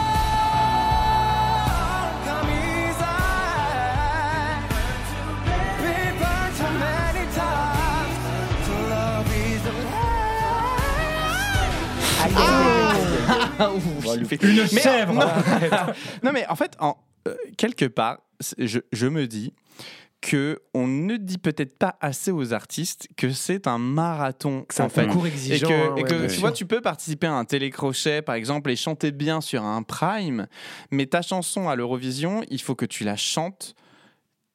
[14.42, 15.14] Une chèvre.
[15.14, 15.22] Non,
[16.24, 18.20] Non, mais en fait, en, euh, quelque part,
[18.58, 19.54] je, je me dis
[20.20, 24.90] que on ne dit peut-être pas assez aux artistes que c'est un marathon C'est un
[24.90, 25.68] concours Et exigeant.
[25.68, 26.42] que, hein, et que, tu sûr.
[26.42, 30.48] vois, tu peux participer à un télécrochet, par exemple, et chanter bien sur un prime,
[30.92, 33.76] mais ta chanson à l'Eurovision, il faut que tu la chantes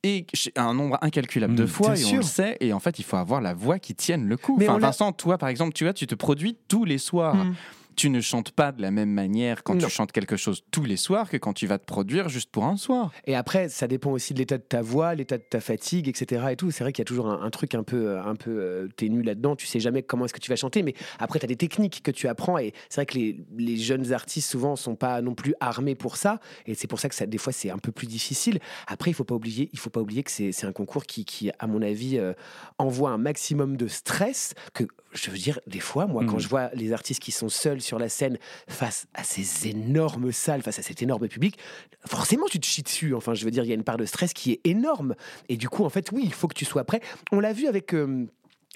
[0.03, 3.05] et un nombre incalculable de Mm, fois, et on le sait, et en fait, il
[3.05, 4.57] faut avoir la voix qui tienne le coup.
[4.59, 7.37] Mais Enfin, Vincent, toi, par exemple, tu vois, tu te produis tous les soirs.
[7.37, 7.55] Mm.
[7.97, 9.87] Tu ne chantes pas de la même manière quand Non.
[9.87, 12.65] tu chantes quelque chose tous les soirs que quand tu vas te produire juste pour
[12.65, 13.11] un soir.
[13.27, 16.47] Et après, ça dépend aussi de l'état de ta voix, l'état de ta fatigue, etc.
[16.51, 16.71] Et tout.
[16.71, 18.89] C'est vrai qu'il y a toujours un, un truc un peu, euh, un peu euh,
[18.97, 19.57] ténu là-dedans.
[19.57, 22.03] Tu sais jamais comment est-ce que tu vas chanter, mais après, tu as des techniques
[22.03, 22.59] que tu apprends.
[22.59, 26.17] Et c'est vrai que les, les jeunes artistes souvent sont pas non plus armés pour
[26.17, 26.41] ça.
[26.67, 28.59] Et c'est pour ça que ça, des fois, c'est un peu plus difficile.
[28.87, 31.25] Après, il faut pas oublier, il faut pas oublier que c'est c'est un concours qui,
[31.25, 32.33] qui, à mon avis, euh,
[32.79, 34.55] envoie un maximum de stress.
[34.75, 36.41] Que je veux dire, des fois, moi, quand Mhm.
[36.41, 40.63] je vois les artistes qui sont seuls sur la scène face à ces énormes salles,
[40.63, 41.59] face à cet énorme public,
[42.07, 43.15] forcément tu te chies dessus.
[43.15, 45.15] Enfin, je veux dire, il y a une part de stress qui est énorme.
[45.49, 47.01] Et du coup, en fait, oui, il faut que tu sois prêt.
[47.31, 47.95] On l'a vu avec.
[47.95, 48.27] euh,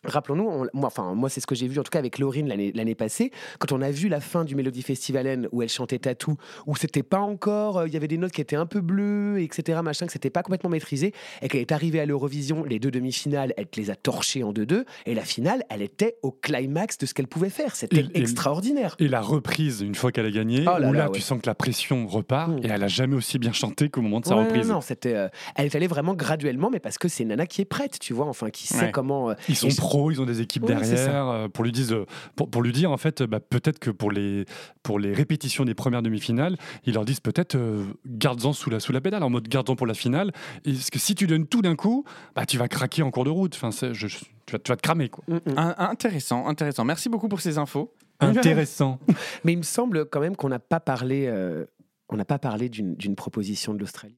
[0.05, 2.47] Rappelons-nous, on- moi, enfin, moi c'est ce que j'ai vu en tout cas avec Laurine
[2.49, 6.37] l'année passée, quand on a vu la fin du Melody Festivalen où elle chantait Tatou,
[6.67, 9.41] où c'était pas encore, euh, il y avait des notes qui étaient un peu bleues,
[9.41, 12.91] etc., machin, que c'était pas complètement maîtrisé, et qu'elle est arrivée à l'Eurovision, les deux
[12.91, 16.99] demi-finales, elle te les a torchées en 2-2, et la finale, elle était au climax
[16.99, 17.75] de ce qu'elle pouvait faire.
[17.75, 18.97] C'était extraordinaire.
[18.99, 21.17] Et la reprise, une fois qu'elle a gagné, Oh là où là, là, ouais.
[21.17, 22.59] tu sens que la pression repart Mm.
[22.65, 24.69] et elle a jamais aussi bien chanté qu'au moment de sa Ouais, reprise.
[24.69, 27.63] Non, non, c'était, euh, elle est allée vraiment graduellement, mais parce que c'est nana qui
[27.63, 28.91] est prête, tu vois, enfin, qui sait Ouais.
[28.93, 29.31] comment.
[29.31, 29.71] euh, Ils sont
[30.11, 32.05] ils ont des équipes derrière euh, pour lui dire,
[32.37, 34.45] pour, pour lui dire en fait, bah, peut-être que pour les
[34.83, 38.93] pour les répétitions des premières demi-finales, ils leur disent peut-être euh, garde-en sous la sous
[38.93, 40.33] la pédale en mode garde-en pour la finale.
[40.65, 43.25] Et parce que si tu donnes tout d'un coup, bah tu vas craquer en cours
[43.25, 43.55] de route.
[43.55, 45.25] Enfin, c'est- je- je- tu vas tu vas te cramer quoi.
[45.29, 45.59] Mm, mm.
[45.59, 46.85] Un- intéressant, intéressant.
[46.85, 47.93] Merci beaucoup pour ces infos.
[48.21, 48.99] Intéressant.
[49.45, 51.65] Mais il me semble quand même qu'on n'a pas parlé, euh,
[52.09, 54.17] on n'a pas parlé d'une d'une proposition de l'Australie.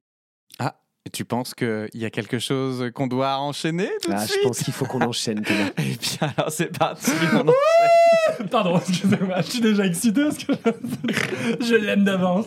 [1.07, 4.43] Et tu penses qu'il y a quelque chose qu'on doit enchaîner tout de Ah, je
[4.43, 5.43] pense qu'il faut qu'on enchaîne.
[5.79, 7.11] Eh bien, alors c'est parti.
[7.33, 8.49] on enchaîne.
[8.51, 10.53] Pardon, excusez-moi, je suis déjà excité parce que
[11.61, 12.47] je l'aime d'avance.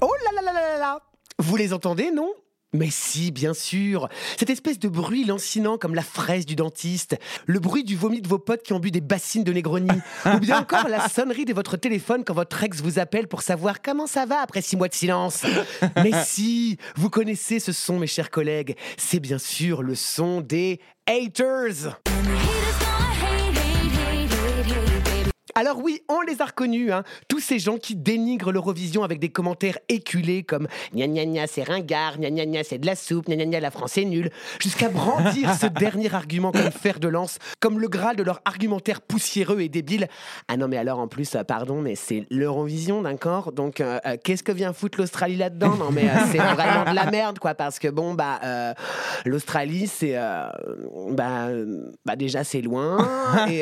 [0.00, 1.00] Oh là là là là là là
[1.38, 2.32] Vous les entendez, non?
[2.72, 4.08] Mais si, bien sûr.
[4.38, 8.28] Cette espèce de bruit lancinant comme la fraise du dentiste, le bruit du vomi de
[8.28, 9.88] vos potes qui ont bu des bassines de Negroni,
[10.26, 13.82] ou bien encore la sonnerie de votre téléphone quand votre ex vous appelle pour savoir
[13.82, 15.44] comment ça va après six mois de silence.
[15.96, 18.76] Mais si, vous connaissez ce son, mes chers collègues.
[18.96, 22.00] C'est bien sûr le son des haters.
[25.54, 27.04] Alors oui, on les a reconnus, hein.
[27.28, 31.62] tous ces gens qui dénigrent l'Eurovision avec des commentaires éculés comme gna gna gna c'est
[31.62, 34.30] ringard, gna gna gna c'est de la soupe, gna gna gna la France est nulle,
[34.60, 39.00] jusqu'à brandir ce dernier argument comme fer de lance, comme le graal de leur argumentaire
[39.00, 40.08] poussiéreux et débile.
[40.48, 43.52] Ah non mais alors en plus, euh, pardon, mais c'est l'Eurovision, d'accord?
[43.52, 45.76] Donc euh, euh, qu'est-ce que vient foutre l'Australie là-dedans?
[45.76, 48.40] Non mais euh, c'est vraiment de la merde quoi, parce que bon bah
[49.24, 50.16] l'Australie c'est
[51.10, 51.48] bah,
[52.04, 52.98] bah déjà c'est loin
[53.48, 53.60] et,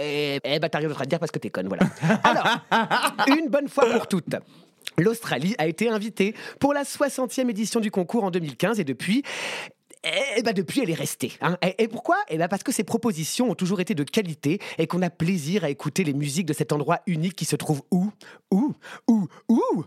[0.00, 1.84] et, et bah t'as dire parce que t'es conne, voilà.
[2.24, 2.46] Alors,
[3.28, 4.36] une bonne fois pour toutes.
[4.96, 9.22] L'Australie a été invitée pour la 60e édition du concours en 2015 et depuis,
[10.36, 11.32] et, bah depuis, elle est restée.
[11.40, 11.56] hein.
[11.62, 12.16] Et, et pourquoi?
[12.28, 15.64] Eh ben parce que ses propositions ont toujours été de qualité et qu'on a plaisir
[15.64, 18.10] à écouter les musiques de cet endroit unique qui se trouve où?
[18.50, 18.74] Où?
[19.08, 19.26] Où?
[19.48, 19.84] Où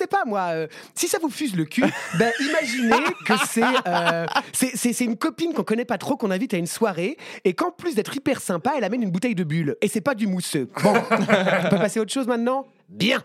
[0.00, 1.84] sais pas moi, euh, si ça vous fuse le cul,
[2.18, 6.30] ben imaginez que c'est euh, c'est- c'est c'est une copine qu'on connaît pas trop qu'on
[6.30, 9.44] invite à une soirée et qu'en plus d'être hyper sympa, elle amène une bouteille de
[9.44, 9.76] bulle.
[9.80, 10.68] Et c'est pas du mousseux.
[10.82, 12.66] Bon, on peut passer à autre chose maintenant?
[12.90, 13.22] Bien.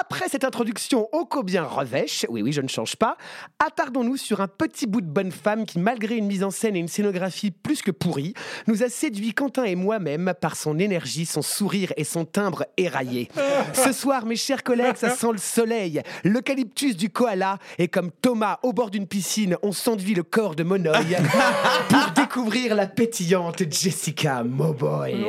[0.00, 3.16] Après cette introduction ô combien revêche, oui oui je ne change pas,
[3.58, 6.78] attardons-nous sur un petit bout de bonne femme qui malgré une mise en scène et
[6.78, 8.34] une scénographie plus que pourrie,
[8.66, 13.28] nous a séduit Quentin et moi-même par son énergie, son sourire et son timbre éraillé.
[13.72, 18.58] Ce soir mes chers collègues, ça sent le soleil, l'eucalyptus du koala et comme Thomas
[18.62, 21.16] au bord d'une piscine, on s'enduit le corps de Monoï
[21.88, 25.26] pour découvrir la pétillante Jessica Mowboy.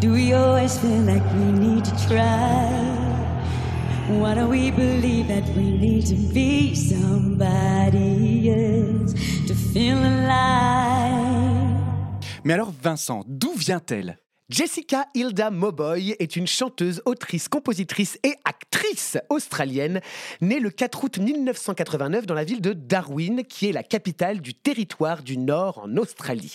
[0.00, 3.06] Do we always feel like we need to try?
[4.08, 9.14] Why do we believe that we need to be somebody else
[9.46, 11.66] to feel alive?
[12.44, 14.18] Mais alors Vincent, d'où vient-elle?
[14.48, 20.00] Jessica Hilda Mowboy est une chanteuse, autrice, compositrice et actrice australienne,
[20.40, 24.54] née le 4 août 1989 dans la ville de Darwin, qui est la capitale du
[24.54, 26.54] territoire du Nord en Australie.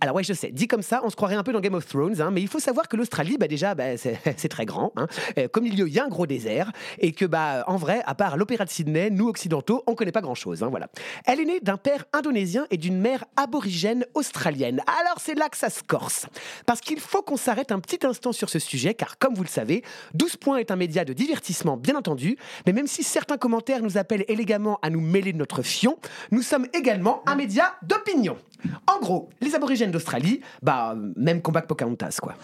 [0.00, 1.84] Alors ouais, je sais, dit comme ça, on se croirait un peu dans Game of
[1.86, 4.92] Thrones, hein, mais il faut savoir que l'Australie, bah déjà, bah, c'est très grand.
[4.96, 5.06] Hein.
[5.36, 8.38] Euh, Comme il y a un gros désert, et que bah en vrai, à part
[8.38, 10.62] l'opéra de Sydney, nous occidentaux, on connaît pas grand-chose.
[10.62, 10.88] hein, voilà.
[11.26, 14.80] Elle est née d'un père indonésien et d'une mère aborigène australienne.
[15.02, 16.24] Alors c'est là que ça se corse,
[16.64, 19.48] parce qu'il faut qu'on s'arrête un petit instant sur ce sujet, car comme vous le
[19.48, 19.82] savez,
[20.14, 23.98] 12 points est un média de divertissement, bien entendu, mais même si certains commentaires nous
[23.98, 25.98] appellent élégamment à nous mêler de notre fion,
[26.30, 28.38] nous sommes également un média d'opinion.
[28.86, 32.34] En gros, les aborigènes d'Australie, bah, même combat que Pocahontas, quoi.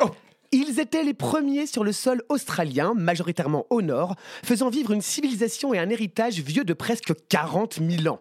[0.00, 0.10] Oh.
[0.52, 5.74] Ils étaient les premiers sur le sol australien, majoritairement au nord, faisant vivre une civilisation
[5.74, 8.20] et un héritage vieux de presque 40 000 ans.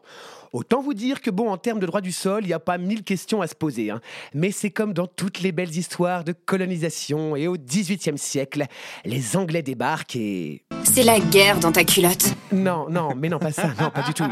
[0.53, 2.77] Autant vous dire que bon, en termes de droit du sol, il n'y a pas
[2.77, 3.91] mille questions à se poser.
[3.91, 4.01] hein.
[4.33, 8.65] Mais c'est comme dans toutes les belles histoires de colonisation et au XVIIIe siècle,
[9.03, 10.63] les Anglais débarquent et...
[10.83, 12.33] C'est la guerre dans ta culotte.
[12.51, 14.23] Non, non, mais non, pas ça, non, pas du tout.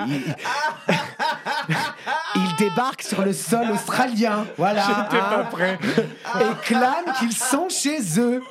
[2.35, 4.81] ils débarquent sur le sol australien, voilà.
[4.81, 5.79] J'étais pas hein, prêt.
[6.41, 8.41] Et clament qu'ils sont chez eux.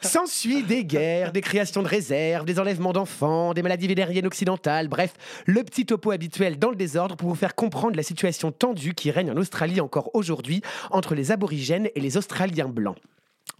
[0.00, 5.14] S'ensuit des guerres, des créations de réserves, des enlèvements d'enfants, des maladies vénériennes occidentales, bref,
[5.46, 9.10] le petit topo habituel dans le désordre pour vous faire comprendre la situation tendue qui
[9.10, 12.98] règne en Australie encore aujourd'hui entre les aborigènes et les Australiens blancs.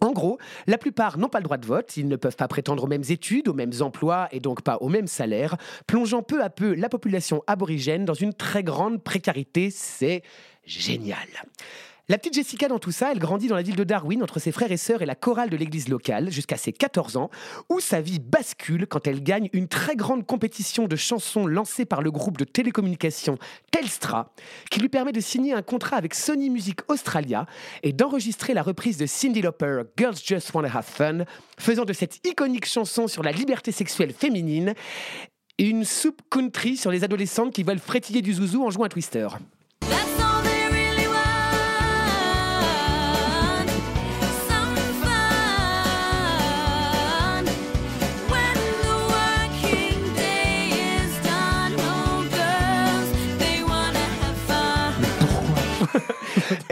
[0.01, 2.85] En gros, la plupart n'ont pas le droit de vote, ils ne peuvent pas prétendre
[2.85, 6.51] aux mêmes études, aux mêmes emplois et donc pas au même salaire, plongeant peu à
[6.51, 9.70] peu la population aborigène dans une très grande précarité.
[9.70, 10.22] C'est
[10.64, 11.29] génial.
[12.09, 14.53] La petite Jessica dans tout ça, elle grandit dans la ville de Darwin entre ses
[14.53, 17.31] frères et sœurs et la chorale de l'église locale jusqu'à ses 14 ans,
[17.69, 22.03] où sa vie bascule quand elle gagne une très grande compétition de chansons lancée par
[22.03, 23.38] le groupe de télécommunications
[23.73, 24.33] Telstra,
[24.71, 27.45] qui lui permet de signer un contrat avec Sony Music Australia
[27.83, 31.25] et d'enregistrer la reprise de Cyndi Lauper Girls Just Wanna Have Fun,
[31.59, 34.75] faisant de cette iconique chanson sur la liberté sexuelle féminine
[35.59, 39.27] une soupe country sur les adolescentes qui veulent frétiller du zouzou en jouant un twister.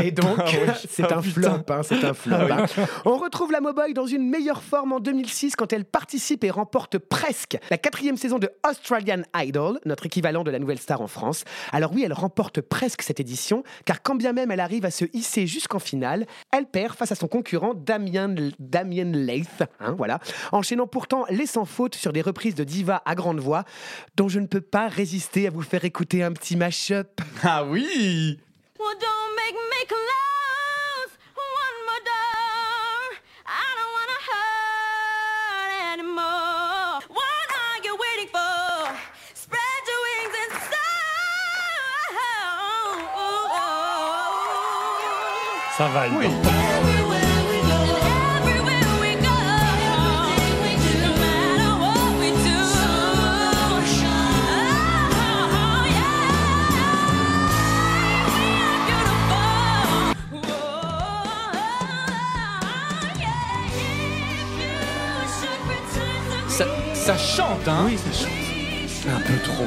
[0.07, 0.67] Et donc, Ah ouais.
[0.89, 1.41] c'est Ah un putain.
[1.63, 2.37] flop, hein, c'est un flop.
[2.39, 2.87] Ah hein.
[3.05, 6.99] On retrouve la Mowboy dans une meilleure forme en 2006 quand elle participe et remporte
[6.99, 11.45] presque la quatrième saison de Australian Idol, notre équivalent de la Nouvelle Star en France.
[11.73, 15.05] Alors oui, elle remporte presque cette édition, car quand bien même elle arrive à se
[15.13, 20.19] hisser jusqu'en finale, elle perd face à son concurrent Damien, Damien Leith, hein, voilà,
[20.53, 23.65] enchaînant pourtant les sans faute sur des reprises de diva à grande voix,
[24.17, 27.21] dont je ne peux pas résister à vous faire écouter un petit mash-up.
[27.43, 28.39] Ah oui
[28.77, 33.19] Well, don't make me close one more door.
[33.47, 36.99] I don't wanna hurt anymore.
[37.19, 38.99] What are you waiting for?
[39.33, 42.19] Spread your wings and soar.
[45.77, 46.15] Ça va, oh.
[46.15, 46.74] Everywhere
[67.05, 68.31] Ça chante, hein Oui, ça chante.
[69.15, 69.65] Un peu trop.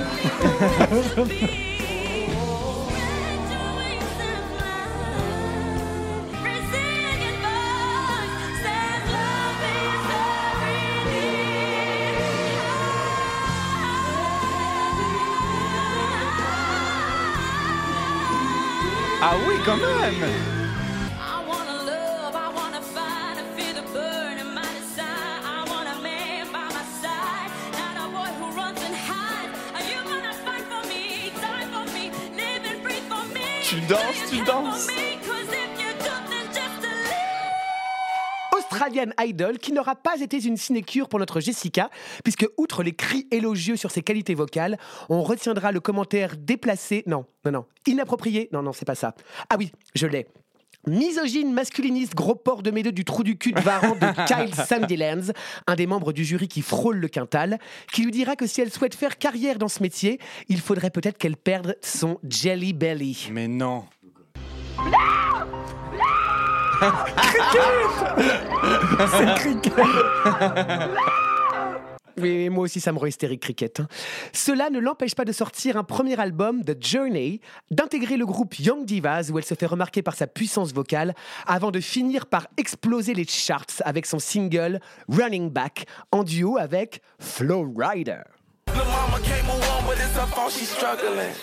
[19.22, 20.47] Ah oui, quand même
[39.20, 41.90] Idol qui n'aura pas été une sinécure pour notre Jessica,
[42.24, 44.78] puisque outre les cris élogieux sur ses qualités vocales,
[45.10, 49.16] on retiendra le commentaire déplacé, non, non, non, inapproprié, non, non, c'est pas ça.
[49.50, 50.28] Ah oui, je l'ai.
[50.86, 54.56] Misogyne, masculiniste, gros porc de mes deux du trou du cul de Varan de Kyle
[54.56, 55.34] Sandilands,
[55.68, 57.60] un des membres du jury qui frôle le quintal,
[57.92, 61.18] qui lui dira que si elle souhaite faire carrière dans ce métier, il faudrait peut-être
[61.18, 63.30] qu'elle perde son jelly belly.
[63.32, 63.84] Mais non.
[72.20, 73.80] Oui, moi aussi, ça me rend hystérique, Cricket.
[73.80, 73.88] hein.
[74.34, 78.86] Cela ne l'empêche pas de sortir un premier album, The Journey, d'intégrer le groupe Young
[78.86, 81.14] Divas, où elle se fait remarquer par sa puissance vocale,
[81.46, 87.04] avant de finir par exploser les charts avec son single Running Back, en duo avec
[87.20, 88.24] Flow Rider.
[88.68, 90.18] Mama came along, but it's
[90.58, 91.34] she's struggling.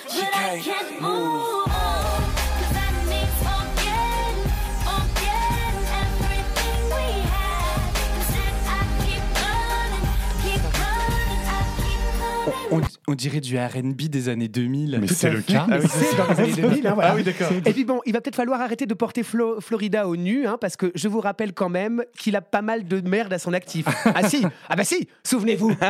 [12.71, 14.99] On, on dirait du RB des années 2000.
[15.01, 15.67] Mais c'est le cas.
[15.69, 17.11] Mais c'est dans les années 2000, hein, voilà.
[17.13, 17.49] Ah oui, d'accord.
[17.65, 20.59] Et puis bon, il va peut-être falloir arrêter de porter Flo- Florida au nu, hein,
[20.61, 23.53] parce que je vous rappelle quand même qu'il a pas mal de merde à son
[23.55, 23.87] actif.
[24.05, 25.73] ah si, ah bah si, souvenez-vous.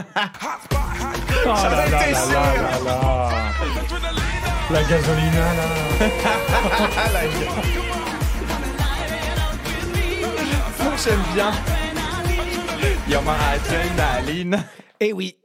[1.47, 3.29] Oh là là là.
[4.71, 6.01] La gasolina là.
[11.05, 11.51] J'aime bien.
[13.09, 14.55] You're my adrenaline.
[15.01, 15.37] Et Eh oui.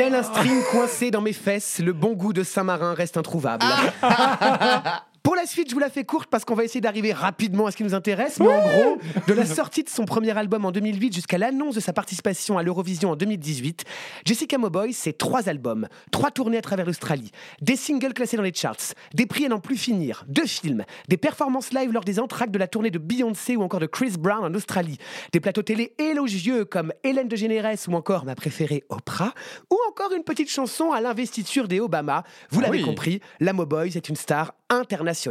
[0.00, 3.66] Tel un string coincé dans mes fesses, le bon goût de Saint-Marin reste introuvable.
[5.22, 7.70] Pour la suite, je vous la fais courte parce qu'on va essayer d'arriver rapidement à
[7.70, 8.38] ce qui nous intéresse.
[8.40, 11.80] Mais en gros, de la sortie de son premier album en 2008 jusqu'à l'annonce de
[11.80, 13.84] sa participation à l'Eurovision en 2018,
[14.24, 18.54] Jessica Mowboy, c'est trois albums, trois tournées à travers l'Australie, des singles classés dans les
[18.54, 22.52] charts, des prix à n'en plus finir, deux films, des performances live lors des entractes
[22.52, 24.98] de la tournée de Beyoncé ou encore de Chris Brown en Australie,
[25.32, 29.32] des plateaux télé élogieux comme Hélène de Généresse ou encore ma préférée Oprah,
[29.70, 32.24] ou encore une petite chanson à l'investiture des Obama.
[32.50, 32.84] Vous Ah l'avez oui.
[32.84, 35.29] compris, la Mowboy, c'est une star internationale.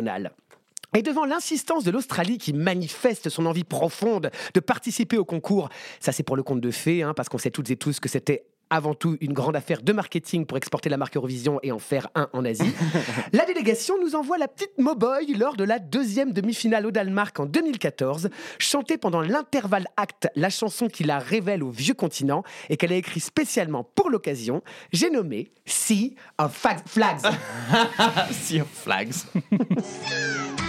[0.96, 6.12] Et devant l'insistance de l'Australie qui manifeste son envie profonde de participer au concours, ça
[6.12, 8.46] c'est pour le compte de fées, hein, parce qu'on sait toutes et tous que c'était
[8.70, 12.10] avant tout une grande affaire de marketing pour exporter la marque Eurovision et en faire
[12.16, 12.74] un en Asie.
[13.34, 17.46] la délégation nous envoie la petite Mowboy lors de la deuxième demi-finale au Danemark en
[17.46, 22.94] 2014, chanter pendant l'intervalle acte la chanson qui la révèle au vieux continent et qu'elle
[22.94, 24.62] a écrit spécialement pour l'occasion.
[24.92, 26.56] J'ai nommé Sea of
[26.86, 27.22] Flags.
[28.32, 29.14] Sea of Flags.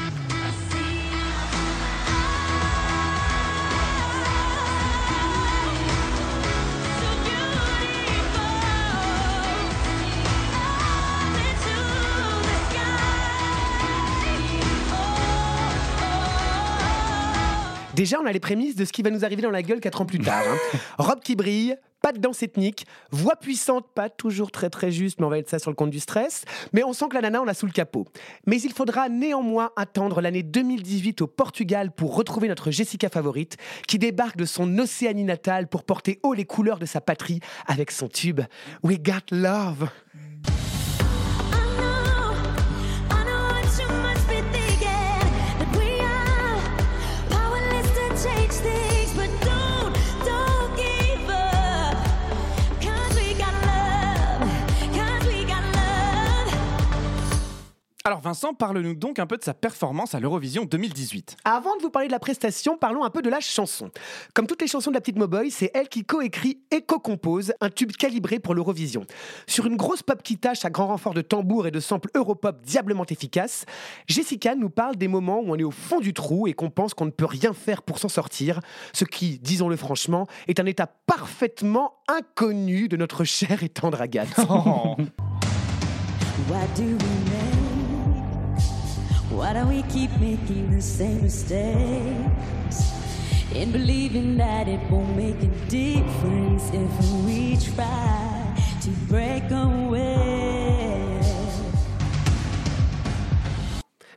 [18.01, 20.01] Déjà, on a les prémices de ce qui va nous arriver dans la gueule quatre
[20.01, 20.43] ans plus tard.
[20.49, 20.79] hein.
[20.97, 25.27] Robe qui brille, pas de danse ethnique, voix puissante, pas toujours très très juste, mais
[25.27, 26.47] on va être ça sur le compte du stress.
[26.73, 28.07] Mais on sent que la nana, on l'a sous le capot.
[28.47, 33.99] Mais il faudra néanmoins attendre l'année 2018 au Portugal pour retrouver notre Jessica favorite, qui
[33.99, 38.09] débarque de son Océanie natale pour porter haut les couleurs de sa patrie avec son
[38.09, 38.41] tube
[38.83, 39.91] We Got Love.
[58.07, 61.37] Alors Vincent, parle-nous donc un peu de sa performance à l'Eurovision 2018.
[61.45, 63.91] Avant de vous parler de la prestation, parlons un peu de la chanson.
[64.33, 67.69] Comme toutes les chansons de la petite Mowboy, c'est elle qui coécrit et co-compose un
[67.69, 69.05] tube calibré pour l'Eurovision.
[69.47, 72.63] Sur une grosse pop qui tâche à grand renfort de tambour et de samples europop
[72.63, 73.67] diablement efficaces,
[74.09, 76.95] Jessica nous parle des moments où on est au fond du trou et qu'on pense
[76.95, 78.61] qu'on ne peut rien faire pour s'en sortir,
[78.95, 84.35] ce qui, disons-le franchement, est un état parfaitement inconnu de notre chère et tendre Agathe.
[86.49, 87.40] Why do we make?
[89.31, 92.93] Why do we keep making the same mistakes?
[93.55, 101.21] In believing that it won't make a difference if we try to break away.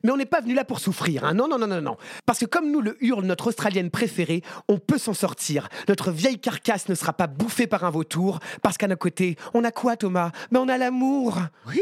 [0.03, 1.33] Mais on n'est pas venu là pour souffrir, hein.
[1.33, 1.97] non, non, non, non, non.
[2.25, 5.69] Parce que comme nous le hurle notre Australienne préférée, on peut s'en sortir.
[5.87, 9.63] Notre vieille carcasse ne sera pas bouffée par un vautour, parce qu'à nos côtés, on
[9.63, 10.31] a quoi Thomas?
[10.51, 11.37] Mais on a l'amour
[11.73, 11.79] I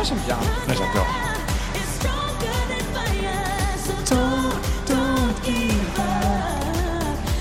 [0.00, 1.06] got love.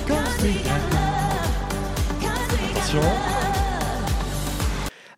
[0.06, 1.00] 'Cause we got
[2.76, 3.02] Attention.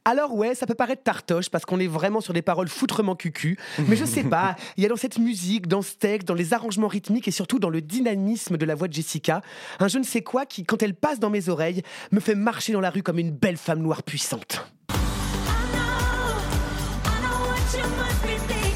[0.03, 3.57] Alors ouais, ça peut paraître tartoche parce qu'on est vraiment sur des paroles foutrement cucu,
[3.87, 6.53] mais je sais pas, il y a dans cette musique, dans ce texte, dans les
[6.53, 9.41] arrangements rythmiques et surtout dans le dynamisme de la voix de Jessica,
[9.79, 11.81] un je ne sais quoi qui, quand elle passe dans mes oreilles,
[12.11, 14.71] me fait marcher dans la rue comme une belle femme noire puissante.
[17.73, 18.70] I know what you must be thinking.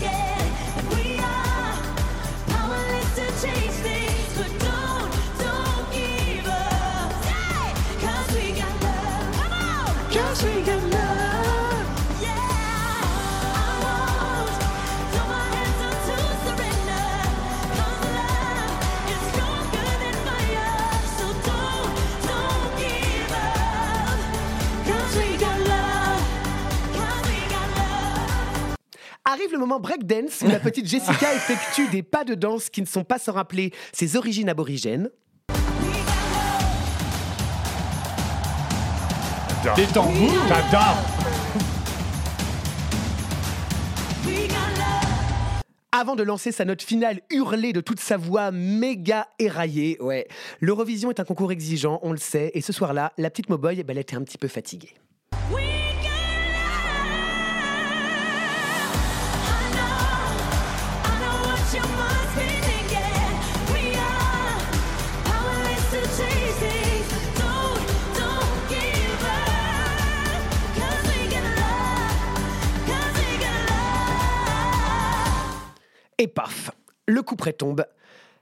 [29.46, 32.88] Arrive le moment breakdance où la petite Jessica effectue des pas de danse qui ne
[32.88, 35.12] sont pas sans rappeler ses origines aborigènes.
[39.76, 40.34] Des tambours.
[40.48, 40.98] J'adore.
[45.92, 50.28] Avant de lancer sa note finale hurlée de toute sa voix méga éraillée, ouais.
[50.60, 53.94] L'Eurovision est un concours exigeant, on le sait, et ce soir-là, la petite Moboy, ben,
[53.96, 54.96] elle était un petit peu fatiguée.
[76.18, 76.72] Et paf,
[77.08, 77.86] le coup tombe.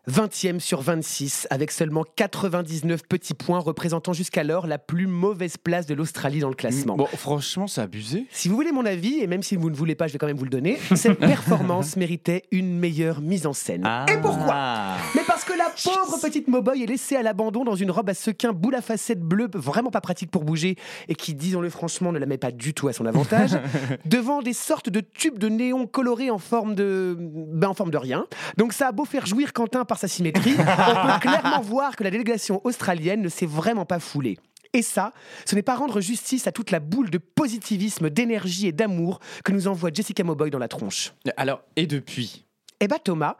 [0.10, 5.94] 20e sur 26, avec seulement 99 petits points, représentant jusqu'alors la plus mauvaise place de
[5.94, 6.98] l'Australie dans le classement.
[6.98, 8.26] Bon, franchement, c'est abusé.
[8.30, 10.28] Si vous voulez mon avis, et même si vous ne voulez pas, je vais quand
[10.28, 13.88] même vous le donner, cette performance méritait une meilleure mise en scène.
[14.12, 14.98] Et pourquoi?
[15.16, 18.14] Mais parce que la pauvre petite Moboy est laissée à l'abandon dans une robe à
[18.14, 20.76] sequins boule à facettes bleues, vraiment pas pratique pour bouger,
[21.08, 23.52] et qui, disons-le franchement, ne la met pas du tout à son avantage,
[24.06, 27.16] devant des sortes de tubes de néon colorés en forme de...
[27.18, 28.28] Ben, en forme de rien.
[28.58, 32.04] Donc ça a beau faire jouir Quentin par sa symétrie, on peut clairement voir que
[32.04, 34.38] la délégation australienne ne s'est vraiment pas foulée.
[34.74, 35.14] Et ça,
[35.46, 39.52] ce n'est pas rendre justice à toute la boule de positivisme, d'énergie et d'amour que
[39.52, 41.14] nous envoie Jessica Moboy dans la tronche.
[41.38, 42.46] Alors, et depuis?
[42.80, 43.38] Eh bah Thomas,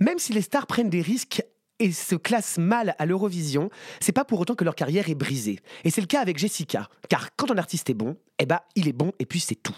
[0.00, 1.44] même si les stars prennent des risques
[1.82, 3.68] et se classent mal à l'Eurovision,
[3.98, 5.58] c'est pas pour autant que leur carrière est brisée.
[5.82, 8.86] Et c'est le cas avec Jessica, car quand un artiste est bon, eh bah il
[8.86, 9.74] est bon et puis c'est tout.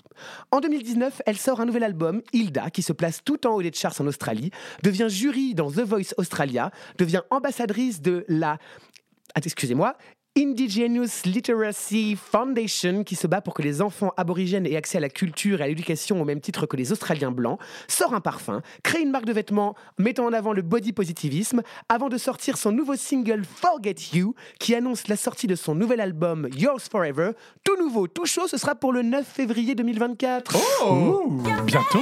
[0.51, 3.73] En 2019, elle sort un nouvel album, Hilda, qui se place tout en haut des
[3.73, 4.51] charts en Australie,
[4.83, 8.59] devient jury dans The Voice Australia, devient ambassadrice de la
[9.37, 9.97] ah, excusez-moi,
[10.37, 15.09] Indigenous Literacy Foundation, qui se bat pour que les enfants aborigènes aient accès à la
[15.09, 19.03] culture et à l'éducation au même titre que les Australiens blancs, sort un parfum, crée
[19.03, 22.97] une marque de vêtements mettant en avant le body positivisme, avant de sortir son nouveau
[22.97, 27.31] single Forget You, qui annonce la sortie de son nouvel album Yours Forever.
[27.63, 30.57] Tout nouveau, tout chaud, ce sera pour le 9 février 2024.
[30.85, 31.33] Oh
[31.65, 32.01] Bientôt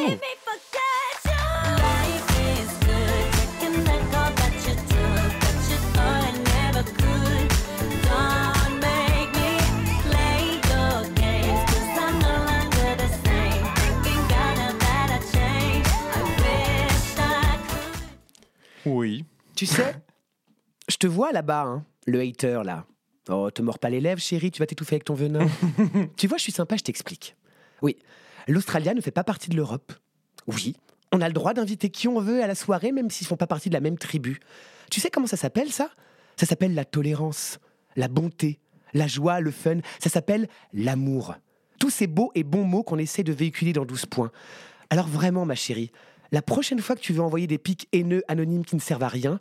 [18.87, 19.25] Oui.
[19.55, 19.95] Tu sais,
[20.89, 22.87] je te vois là-bas, hein, le hater là.
[23.29, 25.47] Oh, te mords pas les lèvres, chérie, tu vas t'étouffer avec ton venin.
[26.17, 27.37] tu vois, je suis sympa, je t'explique.
[27.81, 27.97] Oui,
[28.49, 29.93] l'Australia ne fait pas partie de l'Europe.
[30.49, 30.75] Oui,
[31.13, 33.47] on a le droit d'inviter qui on veut à la soirée, même s'ils font pas
[33.47, 34.41] partie de la même tribu.
[34.91, 35.91] Tu sais comment ça s'appelle ça?
[36.37, 37.61] Ça s'appelle la tolérance,
[37.95, 38.59] la bonté,
[38.95, 39.79] la joie, le fun.
[40.01, 41.35] Ça s'appelle l'amour.
[41.79, 44.33] Tous ces beaux et bons mots qu'on essaie de véhiculer dans 12 points.
[44.91, 45.93] Alors vraiment, ma chérie,
[46.33, 49.09] la prochaine fois que tu veux envoyer des pics haineux anonymes qui ne servent à
[49.09, 49.39] rien,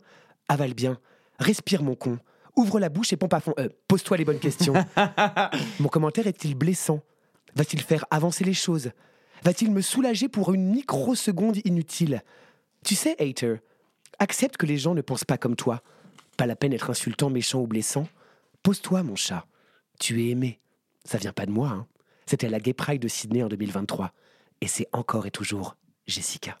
[0.48, 0.98] avale bien,
[1.38, 2.18] respire mon con,
[2.54, 3.54] ouvre la bouche et pompe à fond.
[3.58, 4.74] Euh, Pose-toi les bonnes questions.
[5.80, 7.00] mon commentaire est-il blessant?
[7.56, 8.90] Va-t-il faire avancer les choses?
[9.42, 12.22] Va-t-il me soulager pour une microseconde inutile?
[12.84, 13.56] Tu sais, hater,
[14.18, 15.82] accepte que les gens ne pensent pas comme toi.
[16.36, 18.06] Pas la peine d'être insultant, méchant ou blessant.
[18.62, 19.46] Pose-toi, mon chat.
[19.98, 20.60] Tu es aimé.
[21.04, 21.86] Ça vient pas de moi, hein.
[22.26, 24.12] C'était la Gay Pride de Sydney en 2023.
[24.60, 25.76] Et c'est encore et toujours
[26.06, 26.60] Jessica.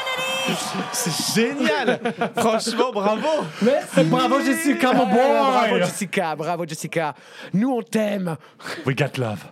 [0.91, 1.99] C'est génial
[2.37, 3.27] Franchement, bravo
[3.61, 4.03] Merci.
[4.03, 5.17] Bravo, Jessica, mon boy.
[5.17, 7.15] Bravo Jessica, bravo Jessica.
[7.53, 8.35] Nous on t'aime.
[8.85, 9.45] We got love.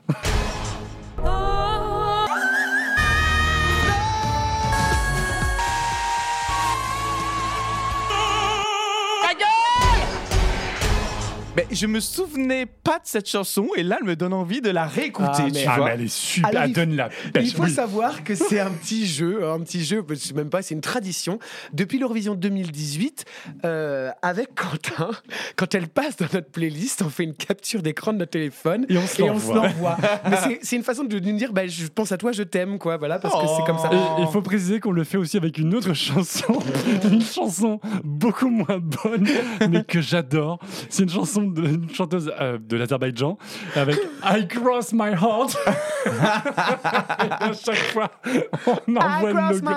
[11.68, 14.70] Mais je me souvenais pas de cette chanson et là, elle me donne envie de
[14.70, 15.86] la réécouter, Ah, tu mais- Ah, vois.
[15.88, 16.49] mais elle est super.
[16.49, 17.72] Alors, elle il- donne la Il faut Oui.
[17.72, 20.80] savoir que c'est un petit jeu, un petit jeu, je sais même pas, c'est une
[20.82, 21.38] tradition.
[21.74, 23.26] Depuis l'Eurovision 2018,
[23.66, 25.10] euh, avec Quentin,
[25.57, 28.97] quand elle passe dans notre playlist, on fait une capture d'écran de notre téléphone Et
[28.97, 29.97] on se l'envoie.
[30.30, 32.95] Mais c'est- une façon de nous dire, bah, je pense à toi, je t'aime, quoi,
[32.95, 33.89] voilà, parce que c'est comme ça.
[33.91, 36.57] Et il faut préciser qu'on le fait aussi avec une autre chanson,
[37.12, 39.28] une chanson beaucoup moins bonne,
[39.70, 40.60] mais que j'adore.
[40.89, 43.38] C'est une chanson d'une chanteuse euh, de l'Azerbaïdjan
[43.76, 45.58] avec I Cross My Heart.
[46.08, 48.10] Et à chaque fois,
[48.88, 49.68] on envoie le logo.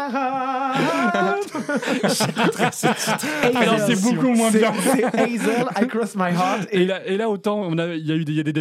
[3.54, 4.72] Alors, c'est beaucoup moins bien.
[4.82, 6.68] C'est Hazel, I Cross My Heart.
[6.70, 8.44] Et là, et là, autant on a- il y a eu des, il y a
[8.44, 8.52] des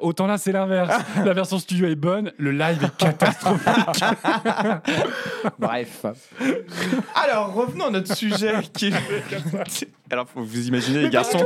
[0.00, 0.94] autant là c'est l'inverse.
[1.24, 4.04] La version studio est bonne, le live est catastrophique.
[5.58, 6.04] Bref.
[7.14, 8.92] Alors, revenons à notre sujet qui
[10.10, 11.44] Alors, faut vous imaginer les garçons,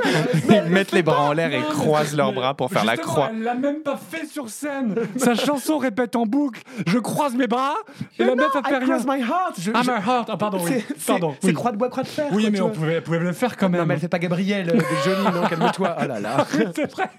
[0.49, 3.29] ils mettent les bras en l'air et croisent leurs bras pour faire la Justement, croix.
[3.33, 4.95] Elle l'a même pas fait sur scène.
[5.17, 6.61] Sa chanson répète en boucle.
[6.87, 7.75] Je croise mes bras
[8.19, 8.99] et la meuf a fait I rien.
[9.07, 9.55] My Heart.
[9.59, 10.29] Je- Ah, je- my heart.
[10.31, 10.59] Ah, pardon.
[10.63, 10.71] Oui.
[10.71, 11.35] C'est- c'est- Pardon.
[11.41, 11.55] C'est oui.
[11.55, 12.27] croix de bois, croix de fer.
[12.33, 12.75] Oui, quoi, mais tu on vois.
[12.75, 13.81] pouvait, pouvait le faire quand même.
[13.81, 15.97] Non, mais elle fait pas Gabriel euh, de Johnny, non, calme-toi.
[16.01, 16.47] Oh là là.
[16.75, 17.11] C'est vrai.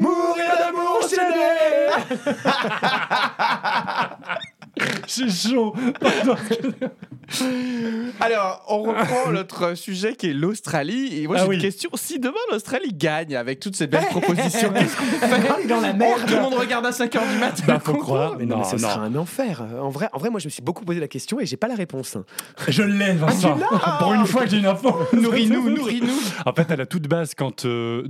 [0.00, 1.16] Mourir d'amour, c'est
[5.08, 5.74] J'ai chaud.
[6.00, 6.36] Pardon.
[8.20, 11.20] Alors, on reprend notre sujet qui est l'Australie.
[11.22, 11.56] Et moi, Ah j'ai oui.
[11.56, 11.90] une question.
[11.94, 15.80] Si demain l'Australie gagne avec toutes ces belles propositions, qu'est-ce qu'on fait On est dans
[15.80, 16.20] la merde.
[16.26, 17.62] Tout le monde regarde à 5h du matin.
[17.66, 18.36] Bah, faut croire.
[18.38, 18.88] Mais non, mais Non, ce non.
[18.88, 19.62] sera un enfer.
[19.80, 21.68] En vrai, en vrai, moi, je me suis beaucoup posé la question et j'ai pas
[21.68, 22.16] la réponse.
[22.68, 23.58] Je l'ai, Vincent.
[23.98, 24.94] Pour une fois j'ai une info.
[25.12, 26.18] Nourris-nous, nourris-nous.
[26.46, 28.06] En fait, à la toute base, quand, euh,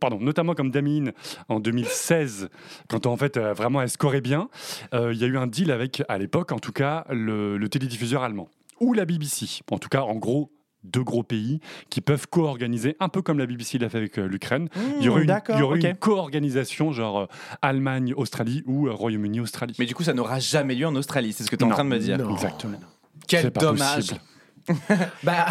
[0.00, 1.10] pardon, notamment comme Damien
[1.48, 2.48] en 2016,
[2.88, 4.48] quand en fait euh, vraiment elle scorait bien,
[4.94, 7.68] euh, il y a eu un deal avec, à l'époque en tout cas, le, le
[7.68, 8.48] télédiffuseur allemand
[8.80, 9.60] ou la BBC.
[9.70, 10.50] En tout cas, en gros.
[10.82, 14.26] Deux gros pays qui peuvent co-organiser, un peu comme la BBC l'a fait avec euh,
[14.26, 14.70] l'Ukraine.
[14.98, 17.26] il y aurait une, d'accord, il y aurait une co-organisation, genre euh,
[17.60, 19.74] Allemagne, Australie ou euh, Royaume-Uni, Australie.
[19.78, 21.70] Mais du coup, ça n'aura jamais lieu en Australie, c'est ce que tu es en
[21.70, 22.16] train de me dire.
[22.16, 22.32] non.
[22.32, 22.80] Exactement.
[23.28, 23.96] Quel dommage.
[23.96, 24.20] possible.
[25.22, 25.46] Bah,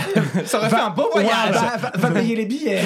[0.46, 1.54] Ça aurait fait un beau voyage.
[1.54, 2.82] va, va- va payer les billets.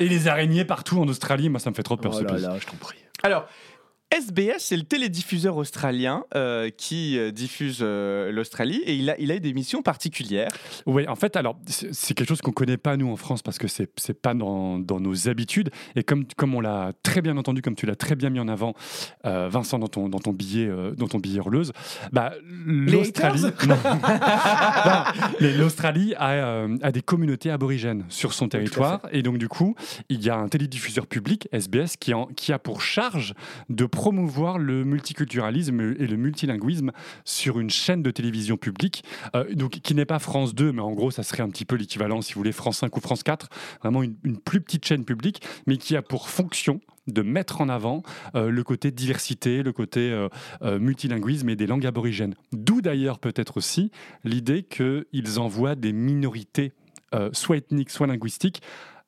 [0.00, 2.38] Et les araignées partout en Australie, moi ça me fait trop peur Oh ce là
[2.38, 2.98] là, je t'en prie.
[3.22, 3.46] Alors,
[4.10, 9.30] SBS, c'est le télédiffuseur australien euh, qui euh, diffuse euh, l'Australie et il a, il
[9.30, 10.48] a des missions particulières.
[10.86, 13.58] Oui, en fait, alors, c'est quelque chose qu'on ne connaît pas, nous, en France, parce
[13.58, 15.68] que c'est n'est pas dans, dans nos habitudes.
[15.94, 18.48] Et comme, comme on l'a très bien entendu, comme tu l'as très bien mis en
[18.48, 18.72] avant,
[19.26, 21.72] euh, Vincent, dans ton, dans ton billet, euh, dans ton billet hurleuse,
[22.10, 22.32] bah,
[22.64, 23.76] l'Australie Non.
[23.84, 25.04] Non,
[25.40, 29.00] mais l'Australie a, euh, a des communautés aborigènes sur son territoire.
[29.12, 29.74] Et donc, du coup,
[30.08, 33.34] il y a un télédiffuseur public, SBS, qui, en- qui a pour charge
[33.68, 36.92] de promouvoir le multiculturalisme et le multilinguisme
[37.24, 39.02] sur une chaîne de télévision publique,
[39.34, 41.74] euh, donc qui n'est pas France 2, mais en gros, ça serait un petit peu
[41.74, 43.48] l'équivalent, si vous voulez, France 5 ou France 4,
[43.82, 48.04] vraiment une, plus petite chaîne publique, mais qui a pour fonction de mettre en avant
[48.36, 50.12] euh, le côté diversité, le côté
[50.62, 52.36] euh, multilinguisme et des langues aborigènes.
[52.52, 53.90] D'où d'ailleurs peut-être aussi
[54.22, 56.72] l'idée qu'ils envoient des minorités,
[57.32, 58.62] soit ethniques, soit linguistiques,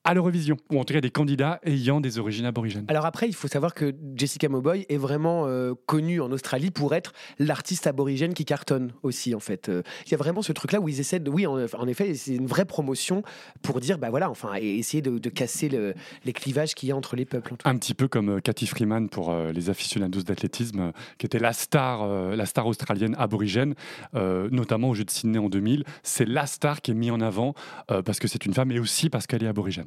[0.05, 2.87] à l'Eurovision, ou en tout cas des candidats ayant des origines aborigènes.
[2.89, 6.95] Alors après, il faut savoir que Jessica Mowboy est vraiment euh, connue en Australie pour
[6.95, 9.69] être l'artiste aborigène qui cartonne aussi, en fait.
[9.69, 11.31] Euh, Il y a vraiment ce truc-là où ils essaient de...
[11.31, 13.23] Oui, en, en effet, c'est une vraie promotion
[13.63, 15.95] pour dire, bah voilà, enfin, et essayer de, de casser le-
[16.25, 17.53] les clivages qu'il y a entre les peuples.
[17.53, 17.71] en tout cas.
[17.71, 21.53] Un petit peu comme euh, Cathy Freeman pour euh, les aficionados d'athlétisme, qui était la
[21.53, 23.75] star, la star australienne aborigène,
[24.15, 25.85] notamment au Jeu de Sydney en 2000.
[26.03, 27.55] C'est la star qui est mise en avant
[27.89, 29.87] parce que c'est une femme et aussi parce qu'elle est aborigène.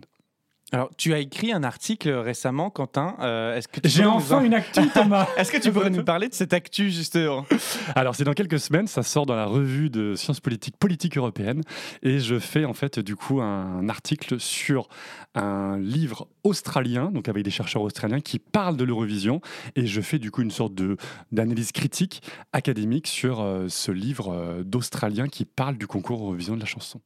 [0.73, 3.15] Alors, tu as écrit un article récemment, Quentin.
[3.19, 6.27] euh, Est-ce que J'ai enfin en- une actu, Thomas Est-ce que tu pourrais nous parler
[6.29, 7.45] de cette actu justement?
[7.93, 11.61] Alors, c'est dans quelques semaines, ça sort dans la revue de sciences politiques, politique européenne,
[12.01, 14.87] et je fais en fait du coup un article sur
[15.35, 19.41] un livre australien, donc avec des chercheurs australiens qui parlent de l'Eurovision,
[19.75, 20.97] et je fais du coup une sorte de
[21.31, 26.61] d'analyse critique académique sur euh, ce livre euh, d'Australiens qui parle du concours Eurovision de
[26.61, 26.99] la chanson.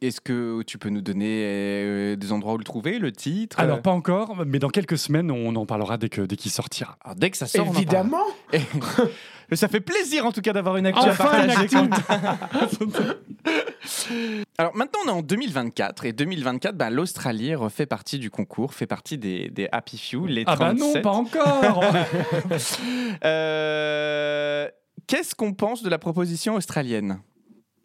[0.00, 3.58] Est-ce que tu peux nous donner euh, des endroits où le trouver, le titre?
[3.60, 6.96] Alors pas encore, mais dans quelques semaines, on en parlera dès que dès qu'il sortira.
[7.04, 8.18] Alors, dès que ça sort, on en Évidemment.
[8.50, 8.62] parle.
[9.50, 11.76] Et- ça fait plaisir en tout cas d'avoir une actu à Enfin, une partager.
[14.58, 18.86] Alors maintenant on est en 2024 et 2024, ben, l'Australie refait partie du concours, fait
[18.86, 21.02] partie des, des Happy Few, les Ah bah non, 37.
[21.02, 21.84] pas encore.
[23.24, 24.68] Euh,
[25.06, 27.20] Qu'est-ce qu'on pense de la proposition australienne?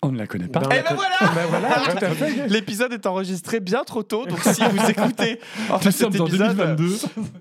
[0.03, 0.61] On ne la connaît pas.
[0.61, 2.47] Ben, Eh ben voilà Ben voilà, tout à fait.
[2.47, 5.39] L'épisode est enregistré bien trop tôt, donc si vous écoutez
[5.69, 6.95] en fait, Nous cet sommes en épisode, 2022.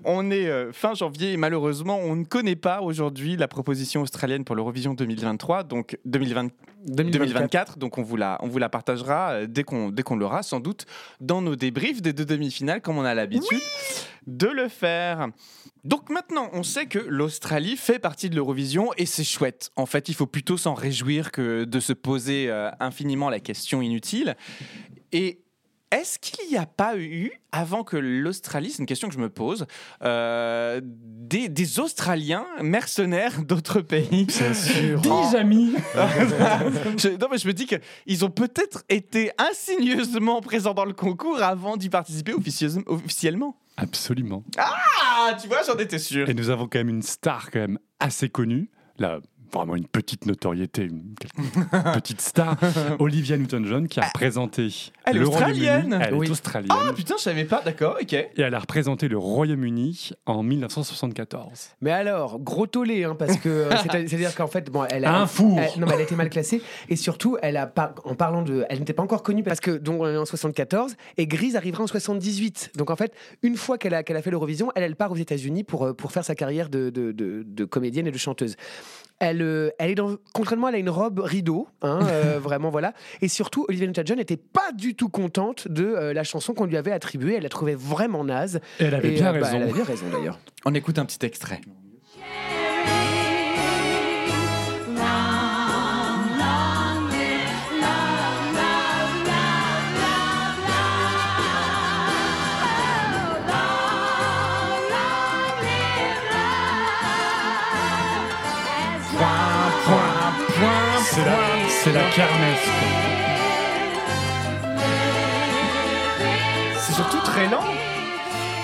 [0.05, 4.43] on est euh, fin janvier et malheureusement on ne connaît pas aujourd'hui la proposition australienne
[4.43, 6.49] pour l'Eurovision 2023, donc 2020
[6.87, 7.77] 2024.
[7.77, 10.59] Donc on vous la, on vous la partagera euh, dès qu'on dès qu'on l'aura, sans
[10.59, 10.85] doute
[11.19, 13.61] dans nos débriefs des deux demi-finales, comme on a l'habitude
[14.27, 15.27] de le faire.
[15.83, 19.71] Donc maintenant, on sait que l'Australie fait partie de l'Eurovision et c'est chouette.
[19.75, 23.81] En fait, il faut plutôt s'en réjouir que de se poser euh, infiniment la question
[23.81, 24.35] inutile.
[25.11, 25.41] Et
[25.91, 29.29] est-ce qu'il n'y a pas eu, avant que l'Australie, c'est une question que je me
[29.29, 29.65] pose,
[30.03, 34.25] euh, des, des Australiens mercenaires d'autres pays?
[34.25, 35.01] Bien sûr.
[35.01, 35.73] Dis, amis.
[36.97, 41.41] je, non, mais je me dis qu'ils ont peut-être été insigneusement présents dans le concours
[41.41, 43.57] avant d'y participer officieuse- officiellement.
[43.77, 44.43] Absolument.
[44.57, 46.29] Ah, tu vois, j'en étais sûr.
[46.29, 49.19] Et nous avons quand même une star quand même assez connue, là
[49.59, 51.13] vraiment une petite notoriété, une
[51.93, 52.57] petite star,
[52.99, 54.69] Olivia Newton-John qui a représenté
[55.05, 56.03] elle est le australienne Royaume-Uni.
[56.07, 56.27] Elle Oui.
[56.27, 56.69] est australienne.
[56.71, 58.13] Ah, putain, je savais pas, d'accord, ok.
[58.13, 61.69] Et elle a représenté le Royaume-Uni en 1974.
[61.81, 65.15] Mais alors, gros tollé, hein, parce que euh, c'est- c'est-à-dire qu'en fait, bon, elle a
[65.21, 65.59] Un four.
[65.59, 68.41] elle- non, mais elle a été mal classée et surtout, elle a pas, en parlant
[68.41, 71.55] de, elle n'était pas encore connue parce que donc on est en 74 et Grise
[71.55, 72.71] arrivera en 78.
[72.77, 75.15] Donc en fait, une fois qu'elle a qu'elle a fait l'Eurovision, elle elle part aux
[75.15, 78.55] États-Unis pour euh, pour faire sa carrière de de, de- de comédienne et de chanteuse.
[79.21, 82.93] Elle, euh, elle est dans, contrairement, elle a une robe rideau, hein, euh, vraiment voilà.
[83.21, 86.75] Et surtout, Olivia Newton-John n'était pas du tout contente de euh, la chanson qu'on lui
[86.75, 87.35] avait attribuée.
[87.35, 88.59] Elle la trouvait vraiment naze.
[88.79, 89.57] Et elle avait Et, bien euh, bah, raison.
[89.57, 90.39] elle avait bien raison d'ailleurs.
[90.65, 91.61] On écoute un petit extrait.
[116.77, 117.63] C'est surtout très lent.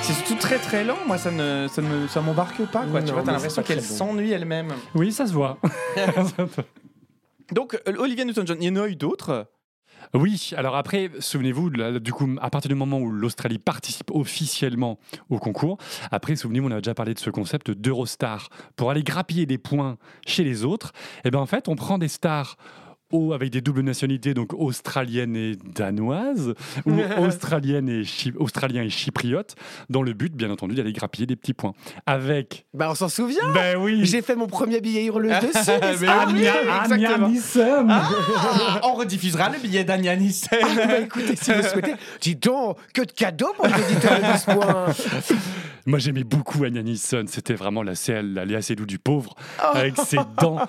[0.01, 0.97] C'est surtout très très lent.
[1.07, 2.85] Moi, ça ne, ça ne, ça m'embarque pas.
[2.85, 3.01] Quoi.
[3.01, 4.73] tu Non, vois, t'as l'impression qu'elle s'ennuie elle-même.
[4.95, 5.59] Oui, ça se voit.
[7.53, 9.47] Donc, euh, Olivia Newton-John, il y en a eu d'autres?
[10.13, 14.99] Oui, alors après, souvenez-vous, là, du coup, à partir du moment où l'Australie participe officiellement
[15.29, 15.77] au concours,
[16.11, 18.49] après, souvenez-vous, on a déjà parlé de ce concept d'Eurostar.
[18.75, 20.91] Pour aller grappiller des points chez les autres,
[21.23, 22.57] et bien en fait, on prend des stars
[23.11, 26.53] au- avec des doubles nationalités, donc australienne et danoise,
[26.85, 28.03] ou australienne et,
[28.37, 29.55] australien et chypriote,
[29.89, 31.73] dans le but, bien entendu, d'aller grappiller des petits points.
[32.05, 32.65] Avec.
[32.73, 33.51] Bah on s'en souvient.
[33.53, 34.01] Ben oui!
[34.05, 35.71] J'ai fait mon premier billet hurleuse dessus.
[35.81, 35.97] Mais
[36.33, 36.47] oui,
[36.91, 37.17] Anya.
[37.17, 37.87] Nissan.
[37.89, 40.49] Ah, on rediffusera le billet d'Anya Nissen.
[40.75, 44.43] Bah, écoutez, si vous souhaitez, dis donc, que de cadeaux pour les auditeurs de 12
[44.45, 44.85] points.
[45.85, 47.27] Moi, j'aimais beaucoup Anya Nissan.
[47.27, 49.35] C'était vraiment la CL, la Léa Seydoux du pauvre,
[49.73, 50.59] avec ses dents.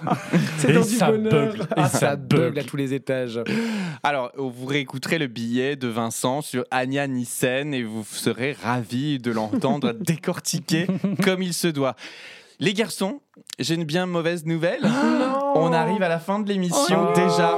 [0.58, 1.62] C'est et bugle.
[1.76, 1.88] Et Ah,
[2.28, 2.58] bugle.
[2.58, 3.40] à tous les étages.
[4.02, 9.30] Alors, vous réécouterez le billet de Vincent sur Anya Nissen et vous serez ravis de
[9.30, 10.86] l'entendre décortiquer
[11.22, 11.94] comme il se doit.
[12.60, 13.20] Les garçons,
[13.58, 14.82] j'ai une bien mauvaise nouvelle.
[15.54, 17.56] On arrive à la fin de l'émission déjà.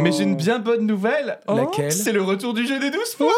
[0.00, 1.38] Mais j'ai une bien bonne nouvelle.
[1.48, 1.92] Laquelle?
[1.92, 3.28] C'est le retour du jeu des 12 points.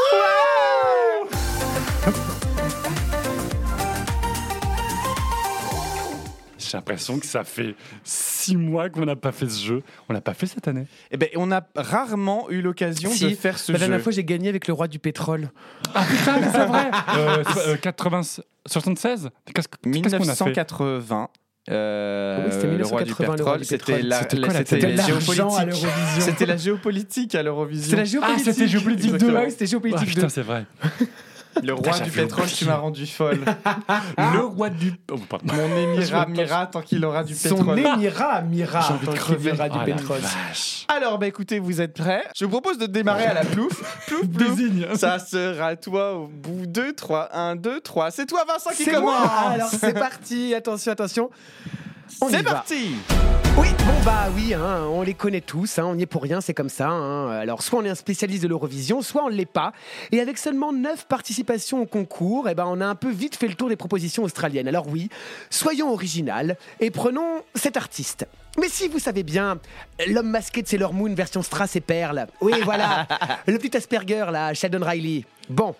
[6.71, 9.83] J'ai l'impression que ça fait six mois qu'on n'a pas fait ce jeu.
[10.09, 10.87] On l'a pas fait cette année.
[11.11, 13.87] Eh ben, on a rarement eu l'occasion Si, de faire ce La jeu.
[13.87, 15.51] dernière fois, j'ai gagné avec le roi du pétrole.
[15.95, 18.21] Ah putain, mais c'est vrai euh, euh, 80,
[18.67, 21.29] 76 Qu'est-ce qu'est-ce qu'on a fait 1980.
[21.71, 24.49] euh, Oui, c'était le roi du 1980, le roi pétrole, du c'était la, C'était la-
[24.49, 25.37] la la géopolitique.
[25.39, 26.21] l'Eurovision.
[26.21, 27.85] C'était la géopolitique à l'Eurovision.
[27.85, 28.47] C'était la géopolitique.
[28.49, 29.33] Ah, c'était géopolitique Exactement.
[29.33, 30.29] 2 Ouais, c'était Ah géopolitique putain, 2.
[30.29, 30.65] c'est vrai.
[31.63, 33.45] Le roi du pétrole, tu m'as rendu folle.
[34.19, 34.93] Le roi du...
[35.11, 35.53] Oh, pardon.
[35.55, 37.79] Mon émirat Mira tant qu'il aura du Son pétrole.
[37.79, 40.21] émira, Mira, J'ai envie de tant qu'il aura du Ah, pétrole.
[40.89, 42.25] Alors, bah écoutez, vous êtes prêts?
[42.35, 43.83] Je vous propose de démarrer à la plouf.
[44.07, 44.57] Plouf, plouf.
[44.57, 44.87] Désigne.
[44.95, 48.11] Ça sera toi au bout 2, 3, 1, 2, 3.
[48.11, 51.31] C'est toi, Vincent, qui commence Alors c'est parti, attention, attention.
[52.21, 52.95] On y C'est parti
[53.59, 56.41] Oui, bon bah oui, hein, on les connaît tous, hein, on n'y est pour rien,
[56.41, 56.89] c'est comme ça.
[56.89, 57.31] hein.
[57.31, 59.73] Alors soit on est un spécialiste de l'Eurovision, soit on ne l'est pas.
[60.13, 63.49] Et avec seulement 9 participations au concours, eh ben, on a un peu vite fait
[63.49, 64.69] le tour des propositions australiennes.
[64.69, 65.09] Alors oui,
[65.51, 68.27] soyons original et prenons cet artiste.
[68.59, 69.59] Mais si vous savez bien,
[70.07, 72.27] l'homme masqué de Sailor Moon version Strass et Perle.
[72.41, 73.07] Oui, voilà,
[73.47, 75.25] le petit Asperger là, Sheldon Riley.
[75.51, 75.75] Bon,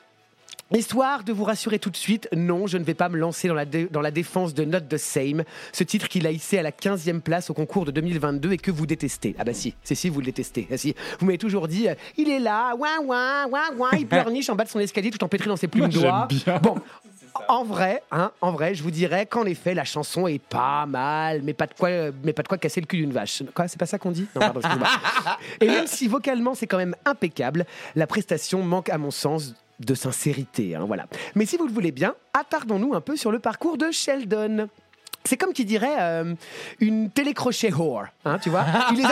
[0.75, 3.55] Histoire de vous rassurer tout de suite, non, je ne vais pas me lancer dans
[3.55, 6.63] la, dé- dans la défense de Not the Same, ce titre qu'il a hissé à
[6.63, 9.37] la 15e place au concours de 2022 et que vous détestez.
[9.39, 10.67] Ah bah si, c'est si, vous le détestez.
[10.73, 10.95] Ah si.
[11.21, 14.57] Vous m'avez toujours dit, euh, il est là, ouin ouin, ouin ouin, il pleurniche en
[14.57, 16.27] bas de son escalier tout empêtré dans ses plumes d'oie.
[16.63, 16.75] Bon.
[17.49, 21.43] En vrai, hein, en vrai, je vous dirais qu'en effet, la chanson est pas mal,
[21.45, 21.91] mais pas de quoi,
[22.25, 23.43] mais pas de quoi casser le cul d'une vache.
[23.55, 24.27] Quoi, c'est pas ça qu'on dit?
[24.35, 24.61] Non, pardon.
[25.61, 29.95] Et même si vocalement c'est quand même impeccable, la prestation manque à mon sens de
[29.95, 30.75] sincérité.
[30.75, 31.07] hein, voilà.
[31.35, 34.69] Mais si vous le voulez bien, attardons-nous un peu sur le parcours de Sheldon.
[35.25, 36.35] C'est comme qui dirait euh,
[36.79, 38.65] une télécrochet whore, hein, tu vois.
[38.93, 39.05] Il les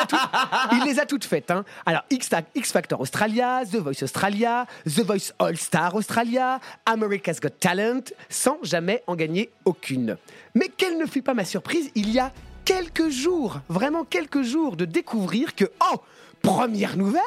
[1.01, 1.51] a, toutes- faites.
[1.51, 1.65] hein.
[1.87, 7.49] Alors X, X Factor Australia, The Voice Australia, The Voice All Star Australia, America's Got
[7.59, 10.17] Talent, sans jamais en gagner aucune.
[10.55, 12.31] Mais quelle ne fut pas ma surprise il y a
[12.65, 15.97] quelques jours, vraiment quelques jours, de découvrir que oh
[16.45, 17.23] Première nouvelle,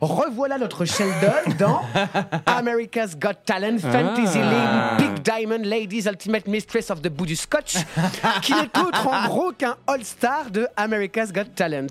[0.00, 1.80] revoilà notre Sheldon dans
[2.46, 4.96] America's Got Talent Fantasy Ah.
[4.98, 7.76] League Diamond Ladies Ultimate Mistress of the Booty Scotch,
[8.42, 11.86] qui n'est autre en gros qu'un All-Star de America's Got Talent.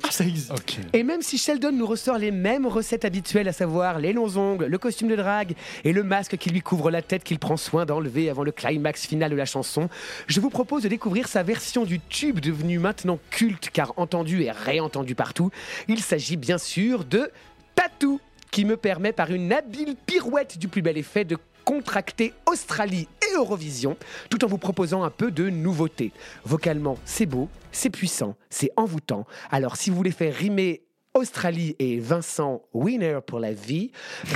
[0.52, 0.78] Ok.
[0.94, 4.68] Et même si Sheldon nous ressort les mêmes recettes habituelles, à savoir les longs ongles,
[4.68, 7.86] le costume de drague et le masque qui lui couvre la tête qu'il prend soin
[7.86, 9.90] d'enlever avant le climax final de la chanson,
[10.28, 14.52] je vous propose de découvrir sa version du tube devenu maintenant culte car entendu et
[14.52, 15.50] réentendu partout.
[15.88, 17.32] Il s'agit bien sûr de
[17.74, 18.22] Tattoo,
[18.52, 23.36] qui me permet par une habile pirouette du plus bel effet de contracter Australie et
[23.36, 23.98] Eurovision,
[24.30, 26.12] tout en vous proposant un peu de nouveauté.
[26.46, 29.26] Vocalement, c'est beau, c'est puissant, c'est envoûtant.
[29.52, 30.84] Alors si vous voulez faire rimer
[31.16, 33.92] Australie et Vincent Winner pour la vie,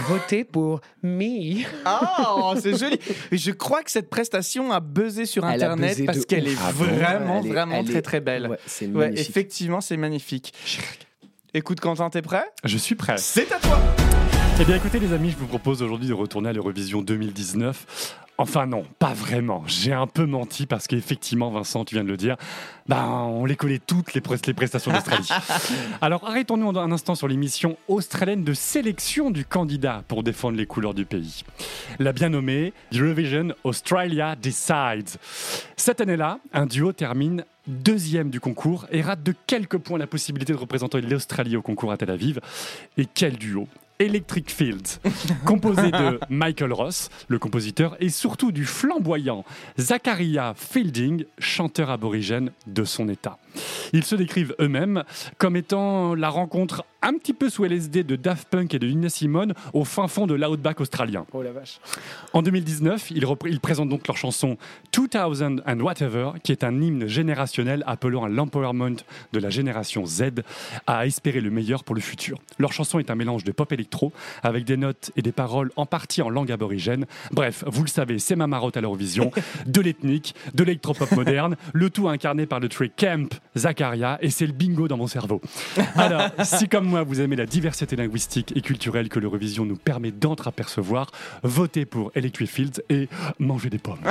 [0.08, 1.64] votez pour Me.
[1.88, 3.00] Oh, c'est joli.
[3.32, 6.56] Et je crois que cette prestation a buzzé sur Elle Internet buzzé parce qu'elle est
[6.64, 8.48] Ah vraiment, est- vraiment très, est- très belle.
[8.48, 10.54] Ouais, c'est Ouais, effectivement, c'est magnifique.
[11.56, 12.46] Écoute, Quentin, t'es prêt?
[12.64, 13.16] Je suis prêt.
[13.18, 13.80] C'est à toi
[14.60, 18.16] Eh bien écoutez les amis, je vous propose aujourd'hui de retourner à l'Eurovision 2019.
[18.40, 19.64] Enfin non, pas vraiment.
[19.68, 22.38] J'ai un peu menti parce qu'effectivement, Vincent, tu viens de le dire,
[22.88, 25.30] ben, on les collait toutes les, les prestations d'Australie.
[26.02, 30.96] Alors arrêtons-nous un instant sur l'émission australienne de sélection du candidat pour défendre les couleurs
[30.96, 31.44] du pays.
[32.00, 35.18] La bien nommée Eurovision Australia Decides.
[35.76, 40.54] Cette année-là, un duo termine deuxième du concours et rate de quelques points la possibilité
[40.54, 42.40] de représenter l'Australie au concours à Tel Aviv.
[42.98, 43.68] Et quel duo?
[44.00, 45.00] Electric Fields,
[45.46, 49.44] composé de Michael Ross, le compositeur, et surtout du flamboyant
[49.80, 53.38] Zachariah Fielding, chanteur aborigène de son état.
[53.94, 55.04] Ils se décrivent eux-mêmes
[55.38, 59.10] comme étant la rencontre un petit peu sous LSD de Daft Punk et de Nina
[59.10, 61.26] Simone au fin fond de l'outback australien.
[61.32, 61.80] Oh la vache.
[62.34, 64.58] En 2019, ils, présentent donc leur chanson
[64.94, 68.98] 2000 and Whatever, qui est un hymne générationnel appelant à l'empowerment
[69.32, 70.24] de la génération Z,
[70.86, 72.40] à espérer le meilleur pour le futur.
[72.58, 74.12] Leur chanson est un mélange de pop électro,
[74.44, 77.06] avec des notes et des paroles en partie en langue aborigène.
[77.32, 79.32] Bref, vous le savez, c'est ma marotte à l'Eurovision,
[79.66, 84.46] de l'ethnique, de l'électropop moderne, le tout incarné par le trick Camp Zakaria, et c'est
[84.46, 85.42] le bingo dans mon cerveau.
[85.96, 90.12] Alors, si comme moi vous aimez la diversité linguistique et culturelle que l'Eurovision nous permet
[90.12, 91.12] d'entreapercevoir,
[91.44, 94.00] votez pour Electric Fields et mangez des pommes.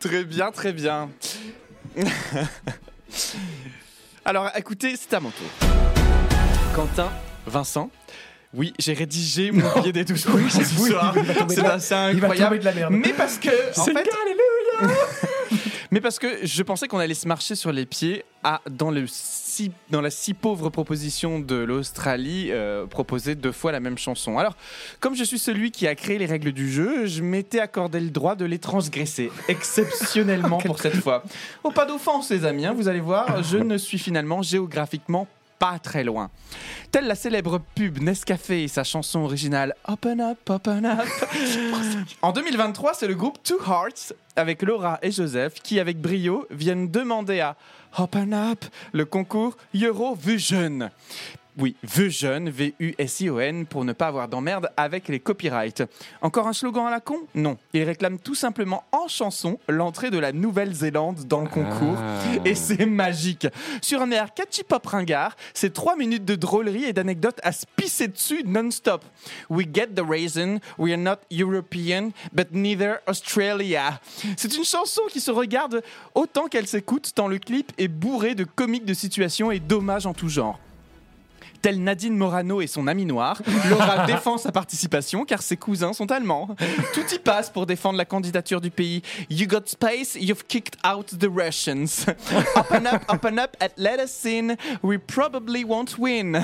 [0.00, 1.08] Très bien, très bien.
[4.24, 5.46] Alors, écoutez, c'est à mon tour.
[6.74, 7.10] Quentin,
[7.46, 7.90] Vincent.
[8.54, 11.14] Oui, j'ai rédigé mon billet des douze points ce soir.
[11.78, 12.58] C'est incroyable.
[12.58, 12.92] de la merde.
[12.94, 14.08] Mais parce que, en C'est fait,
[14.80, 14.94] Alléluia
[15.92, 19.04] mais parce que je pensais qu'on allait se marcher sur les pieds à, dans, le
[19.06, 24.38] si, dans la si pauvre proposition de l'Australie, euh, proposer deux fois la même chanson.
[24.38, 24.56] Alors,
[25.00, 28.08] comme je suis celui qui a créé les règles du jeu, je m'étais accordé le
[28.08, 31.24] droit de les transgresser, exceptionnellement pour cette fois.
[31.62, 35.28] Oh, pas d'offense, les amis, hein, vous allez voir, je ne suis finalement géographiquement
[35.62, 36.28] pas très loin.
[36.90, 41.06] Telle la célèbre pub Nescafé et sa chanson originale Open Up, Open Up.
[42.22, 46.90] en 2023, c'est le groupe Two Hearts avec Laura et Joseph qui, avec brio, viennent
[46.90, 47.56] demander à
[47.98, 50.90] Open Up le concours Eurovision.
[51.58, 55.82] Oui, Vusion, V-U-S-I-O-N, pour ne pas avoir d'emmerde avec les copyrights.
[56.22, 57.18] Encore un slogan à la con?
[57.34, 57.58] Non.
[57.74, 61.98] Il réclame tout simplement en chanson l'entrée de la Nouvelle-Zélande dans le concours.
[61.98, 62.20] Ah.
[62.46, 63.46] Et c'est magique.
[63.82, 67.66] Sur un air catchy pop ringard, c'est trois minutes de drôlerie et d'anecdotes à se
[67.76, 69.04] pisser dessus non-stop.
[69.50, 74.00] We get the reason, we are not European, but neither Australia.
[74.38, 75.82] C'est une chanson qui se regarde
[76.14, 80.14] autant qu'elle s'écoute, tant le clip est bourré de comiques de situations et d'hommages en
[80.14, 80.58] tout genre.
[81.62, 83.40] Telle Nadine Morano et son ami noir,
[83.70, 86.48] Laura défend sa participation car ses cousins sont allemands.
[86.92, 89.00] Tout y passe pour défendre la candidature du pays.
[89.30, 92.06] You got space, you've kicked out the Russians.
[92.56, 94.56] Open up, open up, and let us in.
[94.82, 96.34] We probably won't win.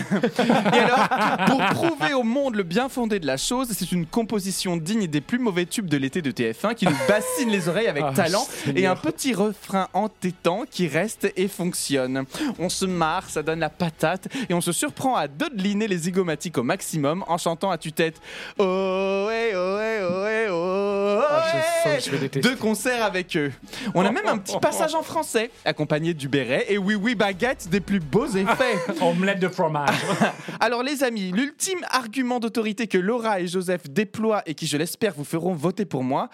[0.73, 1.09] Et alors,
[1.47, 5.21] pour prouver au monde le bien fondé de la chose, c'est une composition digne des
[5.21, 8.47] plus mauvais tubes de l'été de TF1 qui nous bassine les oreilles avec Ah, talent
[8.75, 12.25] et un petit refrain entêtant qui reste et fonctionne.
[12.61, 16.59] On se marre, ça donne la patate et on se surprend à dodeliner les zygomatiques
[16.59, 18.21] au maximum en chantant à tue-tête
[18.59, 22.49] Oh, eh, oh, eh, oh, eh, oh, Ah, je sens que je vais détester.
[22.49, 23.53] Deux concerts avec eux.
[23.95, 27.69] On a même un petit passage en français, accompagné du béret et oui, oui, baguette
[27.69, 28.77] des plus beaux effets.
[29.01, 29.97] Omelette de fromage.
[30.61, 35.15] Alors les amis, l'ultime argument d'autorité que Laura et Joseph déploient et qui je l'espère
[35.15, 36.29] vous feront voter pour moi,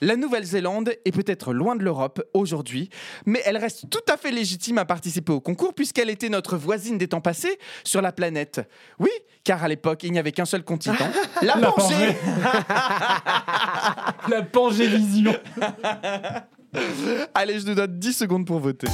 [0.00, 2.88] la Nouvelle-Zélande est peut-être loin de l'Europe aujourd'hui,
[3.26, 6.98] mais elle reste tout à fait légitime à participer au concours puisqu'elle était notre voisine
[6.98, 8.60] des temps passés sur la planète.
[8.98, 9.10] Oui,
[9.44, 10.96] car à l'époque, il n'y avait qu'un seul continent,
[11.42, 12.16] la La Pangée.
[14.28, 15.34] La Pangévision.
[17.34, 18.88] Allez, je nous donne 10 secondes pour voter.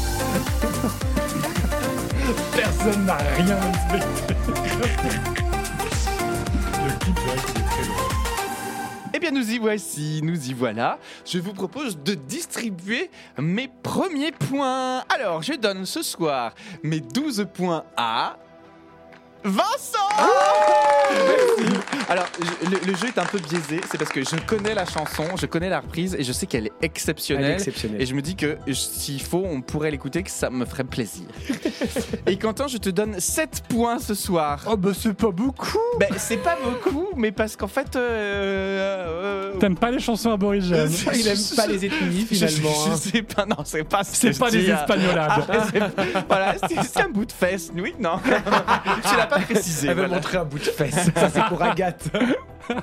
[2.54, 3.58] Personne n'a rien
[3.90, 4.34] respecté.
[6.84, 7.53] Le
[9.24, 10.98] bien, nous y voici, nous y voilà.
[11.24, 14.98] Je vous propose de distribuer mes premiers points.
[15.08, 18.36] Alors, je donne ce soir mes 12 points à.
[19.44, 19.98] Vincent
[21.10, 21.78] Merci.
[22.08, 24.84] Alors, je- le, le jeu est un peu biaisé, c'est parce que je connais la
[24.84, 27.44] chanson, je connais la reprise et je sais qu'elle est exceptionnelle.
[27.44, 28.02] Elle est exceptionnelle.
[28.02, 31.26] Et je me dis que s'il faut, on pourrait l'écouter, que ça me ferait plaisir.
[32.26, 34.60] et Quentin, je te donne 7 points ce soir.
[34.68, 35.78] Oh, bah c'est pas beaucoup.
[35.98, 37.96] Ben, c'est pas beaucoup, mais parce qu'en fait.
[37.96, 42.74] euh, euh, T'aimes pas les chansons aborigènes Il aime pas les ethnies je, finalement.
[42.86, 42.96] je hein.
[42.96, 44.78] sais pas, non, c'est pas ce que C'est je pas des hein.
[44.80, 45.92] espagnolades.
[46.28, 48.18] Voilà, c'est c'est un bout de fesse, oui, non.
[48.24, 49.88] tu l'as pas précisé.
[49.88, 50.16] Elle veut voilà.
[50.16, 50.94] montrer un bout de fesse.
[51.14, 52.08] Ça, c'est pour Agathe.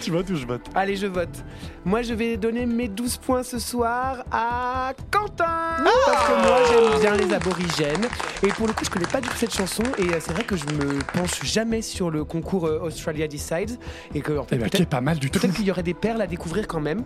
[0.00, 0.62] Tu vois où je vote?
[0.74, 1.44] Allez, je vote.
[1.84, 5.84] Moi, je vais donner mes 12 points ce soir à Quentin.
[6.06, 8.06] Parce que moi, j'aime bien les aborigènes.
[8.42, 9.82] Et pour le coup, je connais pas du tout cette chanson.
[9.98, 13.78] Et euh, c'est vrai que je me penche jamais sur le concours euh, Australia Decides.
[14.14, 15.38] Et que, en fait, Eh ben, qui est peut-être pas mal du tout.
[15.38, 17.02] peut-être qu'il y aurait des perles à découvrir quand même.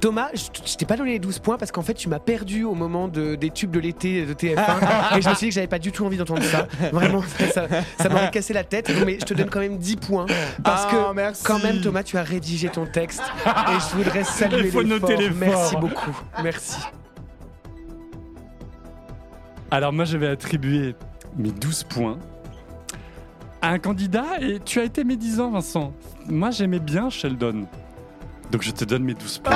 [0.00, 2.64] Thomas, je, je t'ai pas donné les 12 points parce qu'en fait tu m'as perdu
[2.64, 4.56] au moment de- des tubes de l'été de TF1
[5.18, 6.66] et je me suis dit que j'avais pas du tout envie d'entendre ça.
[6.92, 7.66] Vraiment, ça,
[7.98, 8.90] ça m'aurait cassé la tête.
[9.06, 10.26] Mais je te donne quand même 10 points
[10.62, 11.44] parce Ah, que merci.
[11.44, 15.30] quand même Thomas, tu as rédigé ton texte et je voudrais saluer Il faut noter.
[15.36, 16.16] Merci beaucoup.
[16.42, 16.76] Merci.
[19.70, 20.94] Alors moi je vais attribuer
[21.36, 22.18] mes 12 points
[23.62, 25.92] à un candidat et tu as été médisant Vincent.
[26.28, 27.66] Moi j'aimais bien Sheldon.
[28.52, 29.52] Donc je te donne mes 12 points.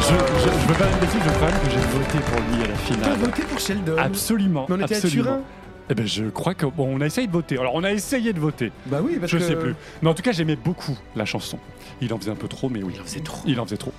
[0.00, 2.40] je, je, je veux pas me défier, je veux quand même que j'ai voté pour
[2.40, 3.16] lui à la T'as finale.
[3.18, 4.66] voté pour Sheldon Absolument.
[4.68, 5.24] Mais on était à absolument.
[5.24, 5.40] Turin
[5.88, 7.58] Eh ben je crois que bon on a essayé de voter.
[7.58, 8.72] Alors on a essayé de voter.
[8.86, 9.74] Bah oui, parce Je que sais plus.
[10.02, 11.58] Mais en tout cas, j'aimais beaucoup la chanson.
[12.00, 12.92] Il en faisait un peu trop, mais oui.
[12.96, 13.42] Il en faisait trop.
[13.46, 13.92] Il en faisait trop.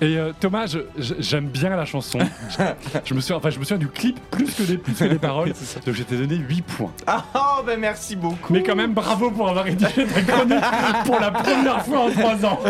[0.00, 2.18] Et euh, Thomas, je- je- j'aime bien la chanson.
[2.50, 2.62] je,
[3.04, 5.18] je me souviens, enfin, je me souviens du clip plus que des, plus que des
[5.18, 5.52] paroles.
[5.86, 6.92] Donc, je t'ai donné 8 points.
[7.06, 8.52] Ah, oh, ben merci beaucoup.
[8.52, 10.64] Mais quand même, bravo pour avoir rédigé ta chronique
[11.04, 12.60] pour la première fois en 3 ans.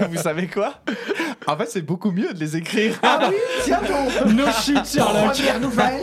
[0.10, 0.74] Vous savez quoi?
[1.46, 2.94] En fait, c'est beaucoup mieux de les écrire.
[3.02, 5.32] Ah oui, tiens donc No shit, Sherlock.
[5.34, 6.00] Première nouvelle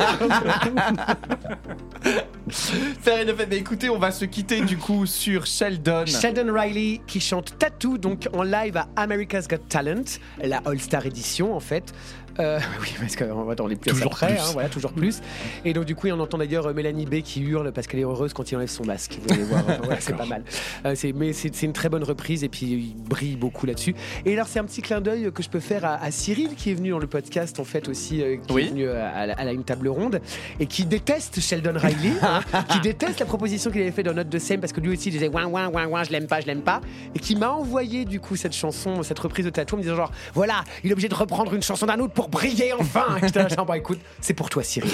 [2.46, 6.06] De fait, mais écoutez, on va se quitter du coup sur Sheldon.
[6.06, 10.04] Sheldon Riley qui chante Tattoo donc en live à America's Got Talent,
[10.44, 11.94] la All Star Edition en fait.
[12.40, 14.38] Euh, oui, parce qu'on dans les plus Toujours après, plus.
[14.40, 15.22] hein, voilà, toujours plus.
[15.64, 18.04] Et donc du coup, on entend d'ailleurs euh, Mélanie B qui hurle parce qu'elle est
[18.04, 19.18] heureuse quand il enlève son masque.
[19.26, 20.44] Vous allez voir, enfin, voilà, c'est pas mal.
[20.86, 23.96] Euh, c'est- mais c'est une très bonne reprise et puis il brille beaucoup là-dessus.
[24.26, 26.72] Et alors c'est un petit clin d'œil que je peux faire à, à Cyril qui
[26.72, 28.64] est venu dans le podcast en fait aussi, euh, qui Oui.
[28.66, 30.20] est venu à, une table ronde
[30.60, 34.30] et qui déteste Sheldon Riley, hein, qui déteste la proposition qu'il avait fait dans Note
[34.30, 36.42] de scène parce que lui aussi il disait ouin ouin ouin ouin, je l'aime pas,
[36.42, 36.82] je l'aime pas,
[37.16, 39.96] et qui m'a envoyé du coup cette chanson, cette reprise de Tattoo en me disant
[39.96, 43.18] genre voilà, il est obligé de reprendre une chanson d'un autre pour pour briller enfin.
[43.22, 44.92] J'étais là, genre, bah, écoute, c'est pour toi, Cyril.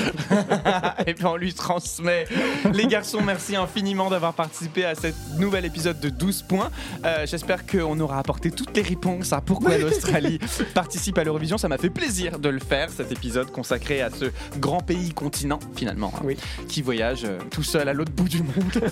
[1.08, 2.26] Et puis on lui transmet.
[2.74, 6.70] Les garçons, merci infiniment d'avoir participé à cet nouvel épisode de 12 points.
[7.06, 10.40] Euh, J'espère qu'on aura apporté toutes les réponses à pourquoi l'Australie
[10.74, 11.58] participe à l'Eurovision.
[11.58, 14.26] Ça m'a fait plaisir de le faire, cet épisode consacré à ce
[14.60, 16.38] grand pays continent, finalement, hein, Oui.
[16.68, 18.92] qui voyage euh, tout seul à l'autre bout du monde.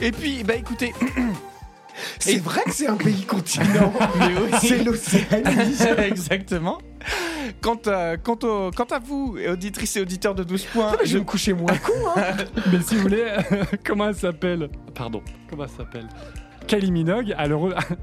[0.00, 0.92] Et puis, bah écoutez,
[2.18, 3.92] C'est vrai que c'est un pays continent.
[4.18, 4.50] mais oui.
[4.60, 5.98] C'est l'Océanie.
[6.08, 6.78] Exactement.
[7.60, 11.20] Quant à, quant, au- quant à vous, auditrices et auditeurs de 12 points, Je vais
[11.20, 11.92] me coucher moins con.
[12.16, 12.22] Hein.
[12.72, 13.24] Mais si vous voulez,
[13.84, 14.68] comment elle s'appelle?
[14.94, 16.06] Pardon, comment elle s'appelle?
[16.66, 17.46] Kylie Minogue, à,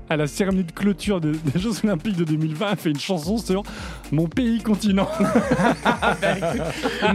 [0.10, 3.38] à la cérémonie de clôture des, des Jeux Olympiques de 2020, a fait une chanson
[3.38, 3.64] sur
[4.12, 5.08] Mon pays continent.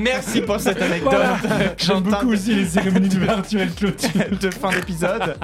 [0.00, 1.12] merci pour cette anecdote.
[1.12, 1.38] Voilà.
[1.76, 4.10] J'aime beaucoup aussi les cérémonies d'ouverture et de clôture.
[4.40, 5.36] de fin d'épisode.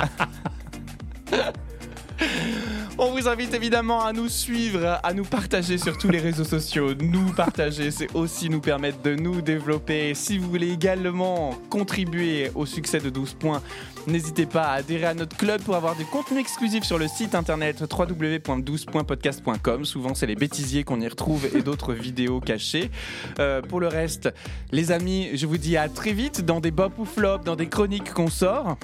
[2.99, 6.95] On vous invite évidemment à nous suivre, à nous partager sur tous les réseaux sociaux.
[6.95, 10.15] Nous partager, c'est aussi nous permettre de nous développer.
[10.15, 13.63] Si vous voulez également contribuer au succès de 12 points,
[14.07, 17.35] n'hésitez pas à adhérer à notre club pour avoir des contenus exclusifs sur le site
[17.35, 19.85] internet www.12.podcast.com.
[19.85, 22.91] Souvent, c'est les bêtisiers qu'on y retrouve et d'autres vidéos cachées.
[23.39, 24.29] Euh, pour le reste,
[24.73, 27.69] les amis, je vous dis à très vite dans des bop ou flop, dans des
[27.69, 28.77] chroniques qu'on sort.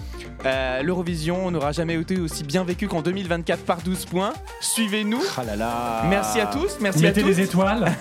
[0.44, 4.32] Euh, L'Eurovision n'aura jamais été aussi bien vécu qu'en 2024 par 12 points.
[4.60, 5.22] Suivez-nous.
[5.36, 6.02] Ah là là.
[6.08, 7.28] Merci à tous, merci Mettez à tous.
[7.28, 7.92] des étoiles.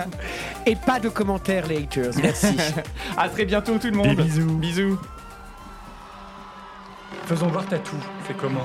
[0.66, 2.12] Et pas de commentaires, les haters.
[2.22, 2.56] Merci.
[3.16, 4.16] À très bientôt tout le monde.
[4.16, 4.56] Des bisous.
[4.58, 4.98] Bisous.
[7.26, 7.96] Faisons voir Tatou.
[8.24, 8.64] C'est comment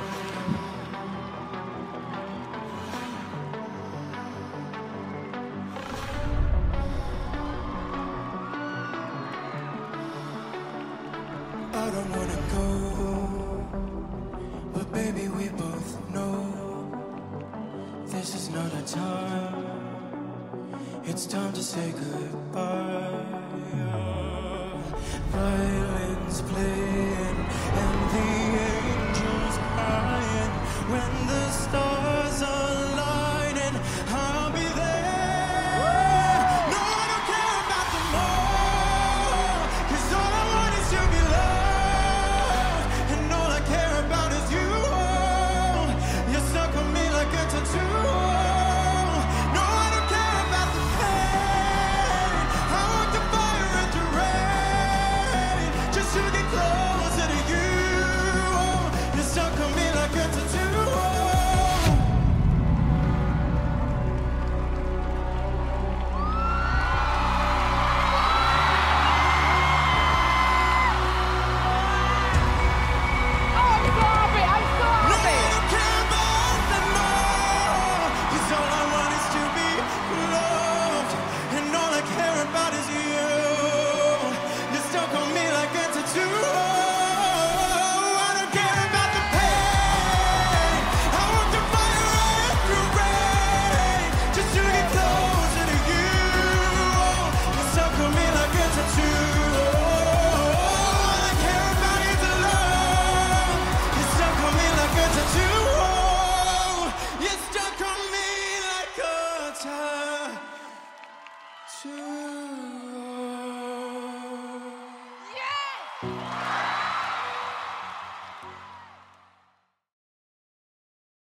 [11.74, 12.32] I don't